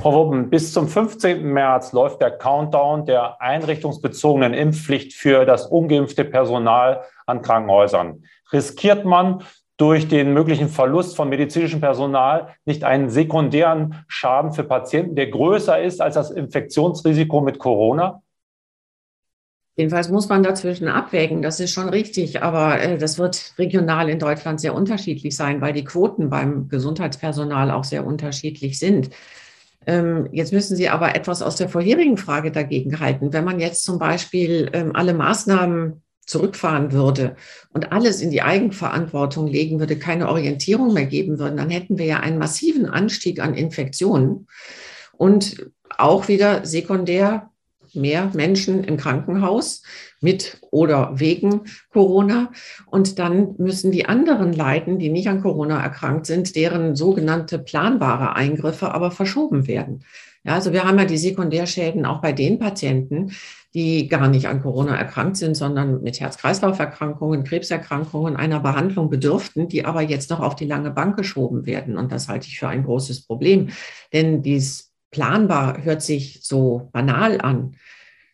Frau 0.01 0.13
Wuppen, 0.13 0.49
bis 0.49 0.73
zum 0.73 0.87
15. 0.87 1.43
März 1.43 1.93
läuft 1.93 2.21
der 2.21 2.31
Countdown 2.31 3.05
der 3.05 3.41
einrichtungsbezogenen 3.41 4.53
Impfpflicht 4.53 5.13
für 5.13 5.45
das 5.45 5.67
ungeimpfte 5.67 6.25
Personal 6.25 7.03
an 7.25 7.41
Krankenhäusern. 7.41 8.23
Riskiert 8.51 9.05
man 9.05 9.43
durch 9.77 10.07
den 10.07 10.33
möglichen 10.33 10.69
Verlust 10.69 11.15
von 11.15 11.29
medizinischem 11.29 11.81
Personal 11.81 12.49
nicht 12.65 12.83
einen 12.83 13.09
sekundären 13.09 14.03
Schaden 14.07 14.51
für 14.51 14.63
Patienten, 14.63 15.15
der 15.15 15.27
größer 15.27 15.81
ist 15.81 16.01
als 16.01 16.15
das 16.15 16.31
Infektionsrisiko 16.31 17.41
mit 17.41 17.59
Corona? 17.59 18.22
Jedenfalls 19.75 20.09
muss 20.09 20.29
man 20.29 20.43
dazwischen 20.43 20.87
abwägen, 20.87 21.41
das 21.41 21.59
ist 21.59 21.71
schon 21.71 21.89
richtig, 21.89 22.43
aber 22.43 22.79
äh, 22.79 22.97
das 22.97 23.17
wird 23.17 23.53
regional 23.57 24.07
in 24.07 24.19
Deutschland 24.19 24.61
sehr 24.61 24.75
unterschiedlich 24.75 25.35
sein, 25.35 25.61
weil 25.61 25.73
die 25.73 25.83
Quoten 25.83 26.29
beim 26.29 26.69
Gesundheitspersonal 26.69 27.71
auch 27.71 27.83
sehr 27.83 28.05
unterschiedlich 28.05 28.77
sind. 28.77 29.09
Ähm, 29.87 30.29
jetzt 30.31 30.53
müssen 30.53 30.77
Sie 30.77 30.89
aber 30.89 31.15
etwas 31.15 31.41
aus 31.41 31.55
der 31.55 31.69
vorherigen 31.69 32.17
Frage 32.17 32.51
dagegen 32.51 32.99
halten. 32.99 33.33
Wenn 33.33 33.43
man 33.43 33.59
jetzt 33.59 33.83
zum 33.83 33.97
Beispiel 33.97 34.69
ähm, 34.73 34.95
alle 34.95 35.15
Maßnahmen 35.15 36.03
zurückfahren 36.25 36.91
würde 36.91 37.35
und 37.73 37.91
alles 37.91 38.21
in 38.21 38.29
die 38.29 38.43
Eigenverantwortung 38.43 39.47
legen 39.47 39.79
würde, 39.79 39.97
keine 39.97 40.29
Orientierung 40.29 40.93
mehr 40.93 41.07
geben 41.07 41.39
würden, 41.39 41.57
dann 41.57 41.69
hätten 41.69 41.97
wir 41.97 42.05
ja 42.05 42.19
einen 42.19 42.37
massiven 42.37 42.85
Anstieg 42.85 43.41
an 43.41 43.55
Infektionen 43.55 44.47
und 45.17 45.71
auch 45.89 46.27
wieder 46.27 46.65
sekundär 46.65 47.49
mehr 47.95 48.31
Menschen 48.33 48.83
im 48.83 48.97
Krankenhaus 48.97 49.83
mit 50.21 50.59
oder 50.71 51.19
wegen 51.19 51.61
Corona. 51.91 52.51
Und 52.85 53.19
dann 53.19 53.55
müssen 53.57 53.91
die 53.91 54.05
anderen 54.05 54.53
leiden, 54.53 54.99
die 54.99 55.09
nicht 55.09 55.27
an 55.27 55.41
Corona 55.41 55.81
erkrankt 55.81 56.25
sind, 56.25 56.55
deren 56.55 56.95
sogenannte 56.95 57.59
planbare 57.59 58.35
Eingriffe 58.35 58.93
aber 58.93 59.11
verschoben 59.11 59.67
werden. 59.67 60.03
Ja, 60.45 60.53
also 60.55 60.73
wir 60.73 60.83
haben 60.83 60.99
ja 60.99 61.05
die 61.05 61.17
Sekundärschäden 61.17 62.05
auch 62.05 62.21
bei 62.21 62.33
den 62.33 62.59
Patienten, 62.59 63.31
die 63.73 64.07
gar 64.07 64.27
nicht 64.27 64.47
an 64.47 64.61
Corona 64.61 64.95
erkrankt 64.95 65.37
sind, 65.37 65.55
sondern 65.55 66.03
mit 66.03 66.19
Herz-Kreislauf-Erkrankungen, 66.19 67.43
Krebserkrankungen 67.43 68.35
einer 68.35 68.59
Behandlung 68.59 69.09
bedürften, 69.09 69.67
die 69.67 69.85
aber 69.85 70.01
jetzt 70.01 70.29
noch 70.29 70.41
auf 70.41 70.55
die 70.55 70.65
lange 70.65 70.91
Bank 70.91 71.17
geschoben 71.17 71.65
werden. 71.65 71.97
Und 71.97 72.11
das 72.11 72.27
halte 72.27 72.47
ich 72.47 72.59
für 72.59 72.67
ein 72.67 72.83
großes 72.83 73.25
Problem. 73.25 73.69
Denn 74.11 74.43
dies 74.43 74.92
planbar 75.13 75.81
hört 75.83 76.01
sich 76.01 76.41
so 76.43 76.89
banal 76.91 77.39
an. 77.39 77.77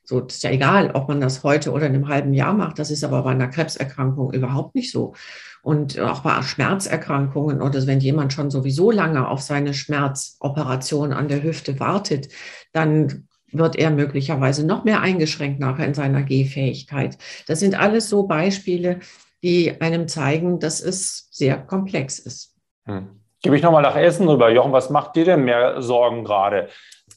So, 0.03 0.21
ist 0.21 0.41
ja 0.41 0.49
egal, 0.49 0.89
ob 0.95 1.07
man 1.07 1.21
das 1.21 1.43
heute 1.43 1.71
oder 1.71 1.85
in 1.85 1.93
einem 1.93 2.07
halben 2.07 2.33
Jahr 2.33 2.53
macht. 2.53 2.79
Das 2.79 2.89
ist 2.89 3.03
aber 3.03 3.21
bei 3.21 3.29
einer 3.29 3.47
Krebserkrankung 3.47 4.33
überhaupt 4.33 4.73
nicht 4.73 4.91
so. 4.91 5.13
Und 5.61 5.99
auch 5.99 6.21
bei 6.21 6.41
Schmerzerkrankungen 6.41 7.61
oder 7.61 7.85
wenn 7.85 7.99
jemand 7.99 8.33
schon 8.33 8.49
sowieso 8.49 8.89
lange 8.89 9.27
auf 9.27 9.41
seine 9.41 9.75
Schmerzoperation 9.75 11.13
an 11.13 11.27
der 11.27 11.43
Hüfte 11.43 11.79
wartet, 11.79 12.29
dann 12.71 13.27
wird 13.51 13.75
er 13.75 13.91
möglicherweise 13.91 14.65
noch 14.65 14.83
mehr 14.83 15.01
eingeschränkt 15.01 15.59
nachher 15.59 15.85
in 15.85 15.93
seiner 15.93 16.23
Gehfähigkeit. 16.23 17.19
Das 17.45 17.59
sind 17.59 17.79
alles 17.79 18.09
so 18.09 18.23
Beispiele, 18.23 19.01
die 19.43 19.79
einem 19.79 20.07
zeigen, 20.07 20.59
dass 20.59 20.81
es 20.81 21.27
sehr 21.31 21.57
komplex 21.57 22.17
ist. 22.17 22.55
Hm. 22.85 23.18
Gebe 23.41 23.55
ich 23.55 23.63
nochmal 23.63 23.83
nach 23.83 23.95
Essen 23.95 24.27
rüber. 24.27 24.49
Jochen, 24.49 24.71
was 24.71 24.89
macht 24.89 25.15
dir 25.15 25.25
denn 25.25 25.45
mehr 25.45 25.81
Sorgen 25.81 26.23
gerade? 26.23 26.69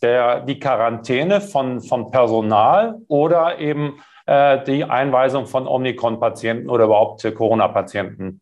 der, 0.02 0.41
die 0.41 0.59
Quarantäne 0.59 1.41
von, 1.41 1.81
von 1.81 2.11
Personal 2.11 3.00
oder 3.09 3.59
eben 3.59 4.00
äh, 4.26 4.62
die 4.64 4.85
Einweisung 4.85 5.47
von 5.47 5.67
Omikron-Patienten 5.67 6.69
oder 6.69 6.85
überhaupt 6.85 7.23
Corona-Patienten? 7.35 8.41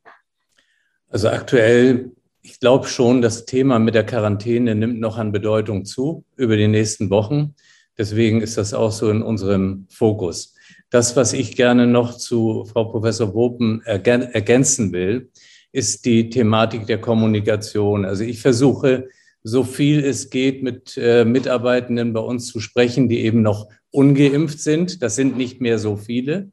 Also 1.08 1.28
aktuell, 1.28 2.12
ich 2.42 2.60
glaube 2.60 2.87
schon, 2.87 3.20
das 3.20 3.44
Thema 3.44 3.78
mit 3.78 3.94
der 3.94 4.06
Quarantäne 4.06 4.75
nimmt 4.75 5.00
noch 5.00 5.18
an 5.18 5.32
Bedeutung 5.32 5.84
zu 5.84 6.25
über 6.37 6.56
die 6.56 6.68
nächsten 6.68 7.10
Wochen. 7.10 7.54
Deswegen 7.99 8.40
ist 8.40 8.56
das 8.56 8.72
auch 8.72 8.92
so 8.92 9.10
in 9.10 9.22
unserem 9.22 9.87
Fokus. 9.90 10.54
Das, 10.88 11.16
was 11.16 11.32
ich 11.32 11.56
gerne 11.56 11.87
noch 11.87 12.16
zu 12.16 12.64
Frau 12.64 12.84
Professor 12.84 13.34
Wopen 13.34 13.82
ergänzen 13.84 14.92
will, 14.92 15.30
ist 15.72 16.04
die 16.04 16.30
Thematik 16.30 16.86
der 16.86 17.00
Kommunikation. 17.00 18.04
Also 18.04 18.24
ich 18.24 18.40
versuche, 18.40 19.08
so 19.42 19.64
viel 19.64 20.04
es 20.04 20.30
geht, 20.30 20.62
mit 20.62 20.98
äh, 20.98 21.24
Mitarbeitenden 21.24 22.12
bei 22.12 22.20
uns 22.20 22.46
zu 22.46 22.60
sprechen, 22.60 23.08
die 23.08 23.20
eben 23.20 23.42
noch 23.42 23.68
ungeimpft 23.90 24.60
sind. 24.60 25.02
Das 25.02 25.16
sind 25.16 25.36
nicht 25.36 25.60
mehr 25.60 25.78
so 25.78 25.96
viele. 25.96 26.50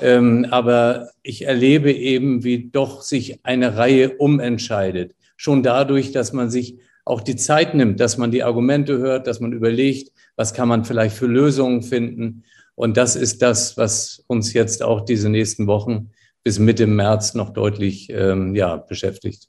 Ähm, 0.00 0.46
aber 0.50 1.10
ich 1.22 1.46
erlebe 1.46 1.92
eben, 1.92 2.42
wie 2.42 2.70
doch 2.70 3.02
sich 3.02 3.44
eine 3.44 3.76
Reihe 3.76 4.16
umentscheidet. 4.16 5.14
Schon 5.36 5.62
dadurch, 5.62 6.12
dass 6.12 6.32
man 6.32 6.50
sich 6.50 6.78
auch 7.04 7.20
die 7.20 7.36
Zeit 7.36 7.74
nimmt, 7.74 8.00
dass 8.00 8.16
man 8.16 8.30
die 8.30 8.42
Argumente 8.42 8.98
hört, 8.98 9.26
dass 9.26 9.40
man 9.40 9.52
überlegt, 9.52 10.10
was 10.36 10.54
kann 10.54 10.68
man 10.68 10.84
vielleicht 10.84 11.16
für 11.16 11.26
Lösungen 11.26 11.82
finden. 11.82 12.44
Und 12.74 12.96
das 12.96 13.14
ist 13.14 13.42
das, 13.42 13.76
was 13.76 14.24
uns 14.26 14.52
jetzt 14.52 14.82
auch 14.82 15.04
diese 15.04 15.28
nächsten 15.28 15.66
Wochen 15.66 16.10
bis 16.44 16.58
Mitte 16.58 16.86
März 16.86 17.34
noch 17.34 17.50
deutlich 17.50 18.10
ähm, 18.10 18.54
ja, 18.54 18.76
beschäftigt. 18.76 19.48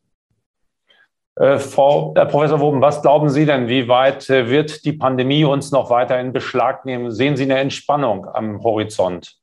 Äh, 1.36 1.60
Frau 1.60 2.14
äh, 2.16 2.26
Professor 2.26 2.62
Woben, 2.62 2.80
was 2.82 3.02
glauben 3.02 3.30
Sie 3.30 3.46
denn, 3.46 3.68
wie 3.68 3.90
weit 3.90 4.30
äh, 4.30 4.50
wird 4.50 4.86
die 4.86 4.94
Pandemie 4.94 5.44
uns 5.44 5.72
noch 5.72 5.90
weiter 5.90 6.18
in 6.20 6.32
Beschlag 6.32 6.86
nehmen? 6.86 7.12
Sehen 7.12 7.36
Sie 7.36 7.44
eine 7.44 7.58
Entspannung 7.58 8.26
am 8.26 8.64
Horizont? 8.64 9.38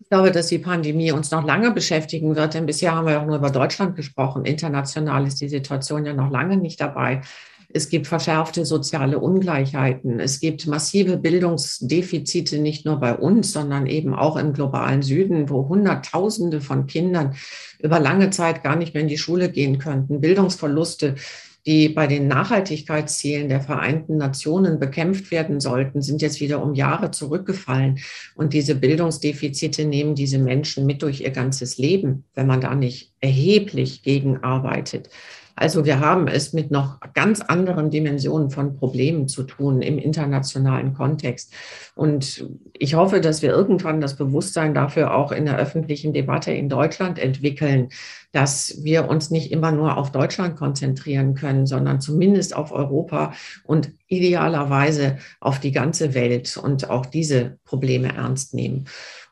Ich 0.00 0.08
glaube, 0.08 0.30
dass 0.30 0.46
die 0.46 0.58
Pandemie 0.58 1.12
uns 1.12 1.30
noch 1.30 1.44
lange 1.44 1.70
beschäftigen 1.72 2.34
wird, 2.34 2.54
denn 2.54 2.64
bisher 2.64 2.94
haben 2.94 3.06
wir 3.06 3.20
auch 3.20 3.26
nur 3.26 3.36
über 3.36 3.50
Deutschland 3.50 3.94
gesprochen. 3.94 4.46
International 4.46 5.26
ist 5.26 5.38
die 5.42 5.50
Situation 5.50 6.06
ja 6.06 6.14
noch 6.14 6.30
lange 6.30 6.56
nicht 6.56 6.80
dabei. 6.80 7.20
Es 7.70 7.90
gibt 7.90 8.06
verschärfte 8.06 8.64
soziale 8.64 9.18
Ungleichheiten. 9.18 10.20
Es 10.20 10.40
gibt 10.40 10.66
massive 10.66 11.18
Bildungsdefizite 11.18 12.58
nicht 12.58 12.86
nur 12.86 12.96
bei 12.96 13.14
uns, 13.14 13.52
sondern 13.52 13.86
eben 13.86 14.14
auch 14.14 14.36
im 14.36 14.54
globalen 14.54 15.02
Süden, 15.02 15.50
wo 15.50 15.68
Hunderttausende 15.68 16.62
von 16.62 16.86
Kindern 16.86 17.34
über 17.78 18.00
lange 18.00 18.30
Zeit 18.30 18.64
gar 18.64 18.76
nicht 18.76 18.94
mehr 18.94 19.02
in 19.02 19.08
die 19.08 19.18
Schule 19.18 19.50
gehen 19.50 19.78
könnten. 19.78 20.22
Bildungsverluste, 20.22 21.16
die 21.66 21.90
bei 21.90 22.06
den 22.06 22.26
Nachhaltigkeitszielen 22.26 23.50
der 23.50 23.60
Vereinten 23.60 24.16
Nationen 24.16 24.78
bekämpft 24.78 25.30
werden 25.30 25.60
sollten, 25.60 26.00
sind 26.00 26.22
jetzt 26.22 26.40
wieder 26.40 26.62
um 26.62 26.72
Jahre 26.72 27.10
zurückgefallen. 27.10 27.98
Und 28.34 28.54
diese 28.54 28.76
Bildungsdefizite 28.76 29.84
nehmen 29.84 30.14
diese 30.14 30.38
Menschen 30.38 30.86
mit 30.86 31.02
durch 31.02 31.20
ihr 31.20 31.32
ganzes 31.32 31.76
Leben, 31.76 32.24
wenn 32.34 32.46
man 32.46 32.62
da 32.62 32.74
nicht 32.74 33.12
erheblich 33.20 34.02
gegenarbeitet. 34.02 35.10
Also 35.58 35.84
wir 35.84 35.98
haben 35.98 36.28
es 36.28 36.52
mit 36.52 36.70
noch 36.70 37.00
ganz 37.14 37.40
anderen 37.40 37.90
Dimensionen 37.90 38.50
von 38.50 38.76
Problemen 38.76 39.26
zu 39.26 39.42
tun 39.42 39.82
im 39.82 39.98
internationalen 39.98 40.94
Kontext. 40.94 41.52
Und 41.96 42.48
ich 42.74 42.94
hoffe, 42.94 43.20
dass 43.20 43.42
wir 43.42 43.50
irgendwann 43.50 44.00
das 44.00 44.14
Bewusstsein 44.14 44.72
dafür 44.72 45.12
auch 45.16 45.32
in 45.32 45.46
der 45.46 45.56
öffentlichen 45.56 46.12
Debatte 46.12 46.52
in 46.52 46.68
Deutschland 46.68 47.18
entwickeln, 47.18 47.88
dass 48.30 48.84
wir 48.84 49.08
uns 49.08 49.30
nicht 49.30 49.50
immer 49.50 49.72
nur 49.72 49.96
auf 49.96 50.12
Deutschland 50.12 50.54
konzentrieren 50.54 51.34
können, 51.34 51.66
sondern 51.66 52.00
zumindest 52.00 52.54
auf 52.54 52.70
Europa 52.70 53.32
und 53.64 53.90
idealerweise 54.06 55.18
auf 55.40 55.58
die 55.58 55.72
ganze 55.72 56.14
Welt 56.14 56.56
und 56.56 56.88
auch 56.88 57.04
diese 57.04 57.58
Probleme 57.64 58.14
ernst 58.14 58.54
nehmen 58.54 58.84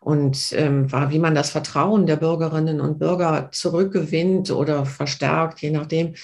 und 0.07 0.53
ähm, 0.53 0.87
wie 0.93 1.19
man 1.19 1.35
das 1.35 1.51
Vertrauen 1.51 2.07
der 2.07 2.15
Bürgerinnen 2.15 2.81
und 2.81 3.01
Bürger 3.01 3.49
zurückgewinnt 3.51 4.53
oder 4.53 4.87
verstärkt, 4.87 5.61
je 5.63 5.73
nachdem, 5.73 6.15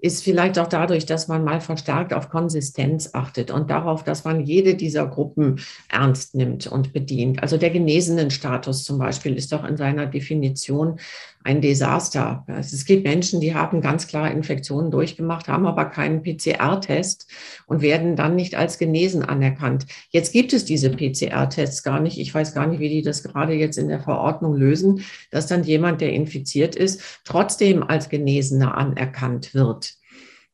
ist 0.00 0.24
vielleicht 0.24 0.58
auch 0.58 0.66
dadurch, 0.66 1.06
dass 1.06 1.28
man 1.28 1.44
mal 1.44 1.60
verstärkt 1.60 2.12
auf 2.12 2.30
Konsistenz 2.30 3.10
achtet 3.12 3.52
und 3.52 3.70
darauf, 3.70 4.02
dass 4.02 4.24
man 4.24 4.40
jede 4.40 4.74
dieser 4.74 5.06
Gruppen 5.06 5.60
ernst 5.88 6.34
nimmt 6.34 6.66
und 6.66 6.92
bedient. 6.92 7.40
Also 7.40 7.58
der 7.58 7.70
genesenen 7.70 8.32
Status 8.32 8.82
zum 8.82 8.98
Beispiel 8.98 9.36
ist 9.36 9.52
doch 9.52 9.64
in 9.64 9.76
seiner 9.76 10.06
Definition 10.06 10.98
ein 11.44 11.60
Desaster. 11.60 12.44
Es 12.58 12.84
gibt 12.84 13.04
Menschen, 13.04 13.40
die 13.40 13.54
haben 13.54 13.80
ganz 13.80 14.06
klar 14.06 14.30
Infektionen 14.30 14.90
durchgemacht, 14.90 15.48
haben 15.48 15.66
aber 15.66 15.86
keinen 15.86 16.22
PCR-Test 16.22 17.26
und 17.66 17.80
werden 17.80 18.16
dann 18.16 18.36
nicht 18.36 18.54
als 18.54 18.78
genesen 18.78 19.22
anerkannt. 19.22 19.86
Jetzt 20.10 20.32
gibt 20.32 20.52
es 20.52 20.64
diese 20.64 20.90
PCR-Tests 20.90 21.82
gar 21.82 22.00
nicht. 22.00 22.18
Ich 22.18 22.34
weiß 22.34 22.54
gar 22.54 22.66
nicht, 22.66 22.80
wie 22.80 22.88
die 22.88 23.02
das 23.02 23.22
gerade 23.22 23.54
jetzt 23.54 23.78
in 23.78 23.88
der 23.88 24.00
Verordnung 24.00 24.54
lösen, 24.54 25.04
dass 25.30 25.46
dann 25.46 25.64
jemand, 25.64 26.00
der 26.00 26.12
infiziert 26.12 26.76
ist, 26.76 27.02
trotzdem 27.24 27.82
als 27.82 28.08
Genesener 28.08 28.76
anerkannt 28.76 29.54
wird. 29.54 29.94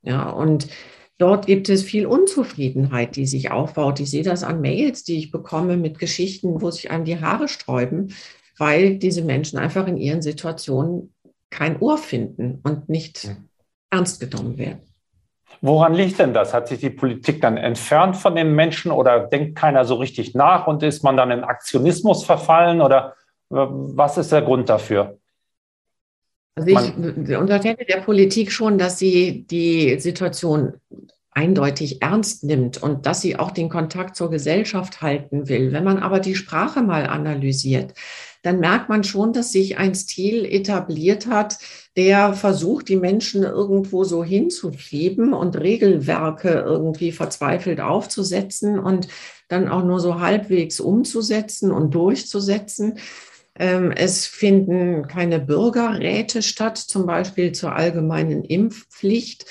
Ja, 0.02 0.30
und 0.30 0.68
Dort 1.16 1.46
gibt 1.46 1.68
es 1.68 1.84
viel 1.84 2.06
Unzufriedenheit, 2.06 3.14
die 3.14 3.26
sich 3.26 3.52
aufbaut. 3.52 4.00
Ich 4.00 4.10
sehe 4.10 4.24
das 4.24 4.42
an 4.42 4.60
Mails, 4.60 5.04
die 5.04 5.16
ich 5.16 5.30
bekomme 5.30 5.76
mit 5.76 6.00
Geschichten, 6.00 6.60
wo 6.60 6.72
sich 6.72 6.90
einem 6.90 7.04
die 7.04 7.20
Haare 7.20 7.46
sträuben, 7.46 8.12
weil 8.58 8.98
diese 8.98 9.22
Menschen 9.22 9.58
einfach 9.58 9.86
in 9.86 9.96
ihren 9.96 10.22
Situationen 10.22 11.14
kein 11.50 11.80
Ohr 11.80 11.98
finden 11.98 12.60
und 12.62 12.88
nicht 12.88 13.30
ernst 13.90 14.20
genommen 14.20 14.58
werden. 14.58 14.80
Woran 15.60 15.94
liegt 15.94 16.18
denn 16.18 16.34
das? 16.34 16.52
Hat 16.52 16.68
sich 16.68 16.80
die 16.80 16.90
Politik 16.90 17.40
dann 17.40 17.56
entfernt 17.56 18.16
von 18.16 18.34
den 18.34 18.54
Menschen 18.54 18.90
oder 18.90 19.20
denkt 19.20 19.56
keiner 19.56 19.84
so 19.84 19.94
richtig 19.94 20.34
nach 20.34 20.66
und 20.66 20.82
ist 20.82 21.04
man 21.04 21.16
dann 21.16 21.30
in 21.30 21.44
Aktionismus 21.44 22.24
verfallen 22.24 22.80
oder 22.80 23.14
äh, 23.50 23.56
was 23.56 24.18
ist 24.18 24.32
der 24.32 24.42
Grund 24.42 24.68
dafür? 24.68 25.18
Also 26.56 26.68
ich 26.68 27.36
unterstelle 27.36 27.84
der 27.88 28.00
Politik 28.02 28.52
schon, 28.52 28.78
dass 28.78 28.98
sie 28.98 29.44
die 29.50 29.98
Situation 29.98 30.74
eindeutig 31.32 32.00
ernst 32.00 32.44
nimmt 32.44 32.80
und 32.80 33.06
dass 33.06 33.20
sie 33.20 33.36
auch 33.36 33.50
den 33.50 33.68
Kontakt 33.68 34.14
zur 34.14 34.30
Gesellschaft 34.30 35.02
halten 35.02 35.48
will. 35.48 35.72
Wenn 35.72 35.82
man 35.82 35.98
aber 35.98 36.20
die 36.20 36.36
Sprache 36.36 36.82
mal 36.82 37.06
analysiert, 37.06 37.94
dann 38.44 38.60
merkt 38.60 38.90
man 38.90 39.04
schon, 39.04 39.32
dass 39.32 39.52
sich 39.52 39.78
ein 39.78 39.94
Stil 39.94 40.44
etabliert 40.44 41.26
hat, 41.26 41.58
der 41.96 42.34
versucht, 42.34 42.88
die 42.88 42.96
Menschen 42.96 43.42
irgendwo 43.42 44.04
so 44.04 44.22
hinzuschieben 44.22 45.32
und 45.32 45.58
Regelwerke 45.58 46.50
irgendwie 46.50 47.10
verzweifelt 47.10 47.80
aufzusetzen 47.80 48.78
und 48.78 49.08
dann 49.48 49.68
auch 49.68 49.82
nur 49.82 49.98
so 49.98 50.20
halbwegs 50.20 50.78
umzusetzen 50.78 51.72
und 51.72 51.94
durchzusetzen. 51.94 52.98
Ähm, 53.56 53.92
es 53.92 54.26
finden 54.26 55.06
keine 55.06 55.38
Bürgerräte 55.38 56.42
statt, 56.42 56.76
zum 56.76 57.06
Beispiel 57.06 57.52
zur 57.52 57.74
allgemeinen 57.74 58.44
Impfpflicht. 58.44 59.46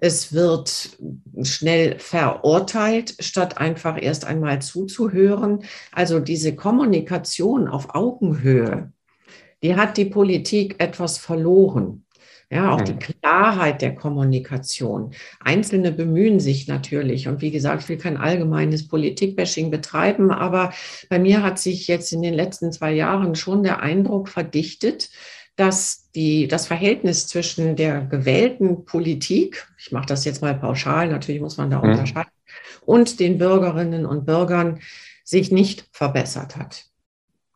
Es 0.00 0.32
wird 0.32 0.96
schnell 1.42 1.98
verurteilt, 1.98 3.16
statt 3.18 3.58
einfach 3.58 4.00
erst 4.00 4.24
einmal 4.24 4.62
zuzuhören. 4.62 5.64
Also 5.92 6.20
diese 6.20 6.54
Kommunikation 6.54 7.66
auf 7.66 7.94
Augenhöhe, 7.94 8.92
die 9.62 9.74
hat 9.74 9.96
die 9.96 10.04
Politik 10.04 10.76
etwas 10.78 11.18
verloren. 11.18 12.04
Ja, 12.50 12.72
auch 12.72 12.80
die 12.80 12.94
mhm. 12.94 12.98
Klarheit 13.00 13.82
der 13.82 13.94
Kommunikation. 13.94 15.12
Einzelne 15.40 15.92
bemühen 15.92 16.40
sich 16.40 16.66
natürlich. 16.66 17.28
Und 17.28 17.42
wie 17.42 17.50
gesagt, 17.50 17.82
ich 17.82 17.88
will 17.90 17.98
kein 17.98 18.16
allgemeines 18.16 18.88
Politikbashing 18.88 19.70
betreiben, 19.70 20.30
aber 20.30 20.72
bei 21.10 21.18
mir 21.18 21.42
hat 21.42 21.58
sich 21.58 21.88
jetzt 21.88 22.10
in 22.12 22.22
den 22.22 22.32
letzten 22.32 22.72
zwei 22.72 22.92
Jahren 22.92 23.34
schon 23.34 23.62
der 23.62 23.80
Eindruck 23.82 24.30
verdichtet, 24.30 25.10
dass 25.56 26.10
die, 26.12 26.48
das 26.48 26.66
Verhältnis 26.66 27.26
zwischen 27.26 27.76
der 27.76 28.02
gewählten 28.02 28.86
Politik, 28.86 29.68
ich 29.76 29.92
mache 29.92 30.06
das 30.06 30.24
jetzt 30.24 30.40
mal 30.40 30.54
pauschal, 30.54 31.08
natürlich 31.08 31.42
muss 31.42 31.58
man 31.58 31.68
da 31.68 31.82
mhm. 31.82 31.90
unterscheiden, 31.90 32.30
und 32.86 33.20
den 33.20 33.36
Bürgerinnen 33.36 34.06
und 34.06 34.24
Bürgern 34.24 34.80
sich 35.22 35.52
nicht 35.52 35.86
verbessert 35.92 36.56
hat. 36.56 36.86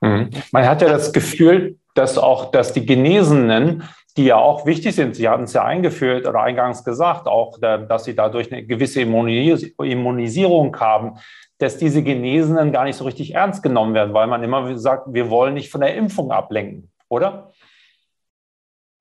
Mhm. 0.03 0.29
Man 0.51 0.69
hat 0.69 0.83
ja 0.83 0.88
das 0.88 1.12
Gefühl, 1.12 1.79
dass 1.95 2.19
auch, 2.19 2.51
dass 2.51 2.75
die 2.75 2.85
Genesenen 2.85 3.83
die 4.17 4.25
ja 4.25 4.37
auch 4.37 4.67
wichtig 4.67 4.95
sind. 4.95 5.17
Sie 5.17 5.29
hatten 5.29 5.45
es 5.45 5.55
ja 5.55 5.65
eingeführt 5.65 6.27
oder 6.27 6.43
eingangs 6.43 6.85
gesagt, 6.85 7.27
auch, 7.27 7.59
dass 7.59 8.05
sie 8.05 8.15
dadurch 8.15 8.53
eine 8.53 8.65
gewisse 8.65 9.01
Immunisierung 9.01 10.79
haben, 10.79 11.19
dass 11.59 11.79
diese 11.79 12.03
Genesenen 12.03 12.73
gar 12.73 12.85
nicht 12.85 12.97
so 12.97 13.05
richtig 13.05 13.35
ernst 13.35 13.62
genommen 13.62 13.95
werden, 13.95 14.12
weil 14.12 14.27
man 14.27 14.43
immer 14.43 14.77
sagt, 14.79 15.07
wir 15.12 15.31
wollen 15.31 15.55
nicht 15.55 15.71
von 15.71 15.81
der 15.81 15.95
Impfung 15.95 16.31
ablenken, 16.31 16.91
oder? 17.09 17.53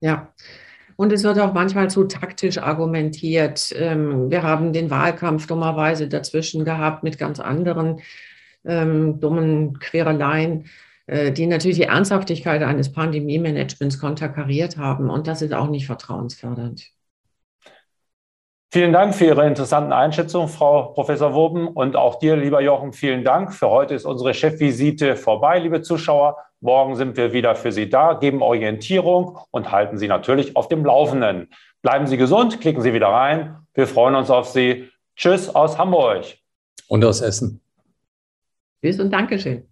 Ja. 0.00 0.32
Und 0.96 1.12
es 1.12 1.24
wird 1.24 1.38
auch 1.38 1.52
manchmal 1.52 1.90
zu 1.90 2.04
taktisch 2.04 2.58
argumentiert. 2.58 3.74
Ähm, 3.76 4.30
wir 4.30 4.42
haben 4.42 4.72
den 4.72 4.90
Wahlkampf 4.90 5.46
dummerweise 5.46 6.06
dazwischen 6.06 6.64
gehabt 6.64 7.02
mit 7.02 7.18
ganz 7.18 7.40
anderen 7.40 8.00
ähm, 8.64 9.18
dummen 9.18 9.78
Quereleien. 9.80 10.66
Äh, 11.06 11.32
die 11.32 11.46
natürlich 11.46 11.78
die 11.78 11.84
Ernsthaftigkeit 11.84 12.62
eines 12.62 12.92
Pandemie-Managements 12.92 13.98
konterkariert 13.98 14.76
haben. 14.76 15.10
Und 15.10 15.26
das 15.26 15.42
ist 15.42 15.52
auch 15.52 15.68
nicht 15.68 15.86
vertrauensfördernd. 15.86 16.86
Vielen 18.70 18.92
Dank 18.92 19.14
für 19.14 19.26
Ihre 19.26 19.46
interessanten 19.46 19.92
Einschätzungen, 19.92 20.48
Frau 20.48 20.92
Professor 20.94 21.34
Woben. 21.34 21.68
Und 21.68 21.96
auch 21.96 22.18
dir, 22.18 22.36
lieber 22.36 22.62
Jochen, 22.62 22.92
vielen 22.92 23.24
Dank. 23.24 23.52
Für 23.52 23.68
heute 23.68 23.94
ist 23.94 24.06
unsere 24.06 24.32
Chefvisite 24.32 25.16
vorbei, 25.16 25.58
liebe 25.58 25.82
Zuschauer. 25.82 26.38
Morgen 26.60 26.94
sind 26.94 27.16
wir 27.16 27.32
wieder 27.32 27.56
für 27.56 27.72
Sie 27.72 27.90
da, 27.90 28.14
geben 28.14 28.40
Orientierung 28.40 29.38
und 29.50 29.72
halten 29.72 29.98
Sie 29.98 30.06
natürlich 30.06 30.56
auf 30.56 30.68
dem 30.68 30.84
Laufenden. 30.84 31.50
Bleiben 31.82 32.06
Sie 32.06 32.16
gesund, 32.16 32.60
klicken 32.60 32.80
Sie 32.80 32.94
wieder 32.94 33.08
rein. 33.08 33.56
Wir 33.74 33.88
freuen 33.88 34.14
uns 34.14 34.30
auf 34.30 34.48
Sie. 34.48 34.88
Tschüss 35.16 35.54
aus 35.54 35.76
Hamburg. 35.76 36.24
Und 36.86 37.04
aus 37.04 37.20
Essen. 37.20 37.60
Tschüss 38.80 39.00
und 39.00 39.10
Dankeschön. 39.10 39.71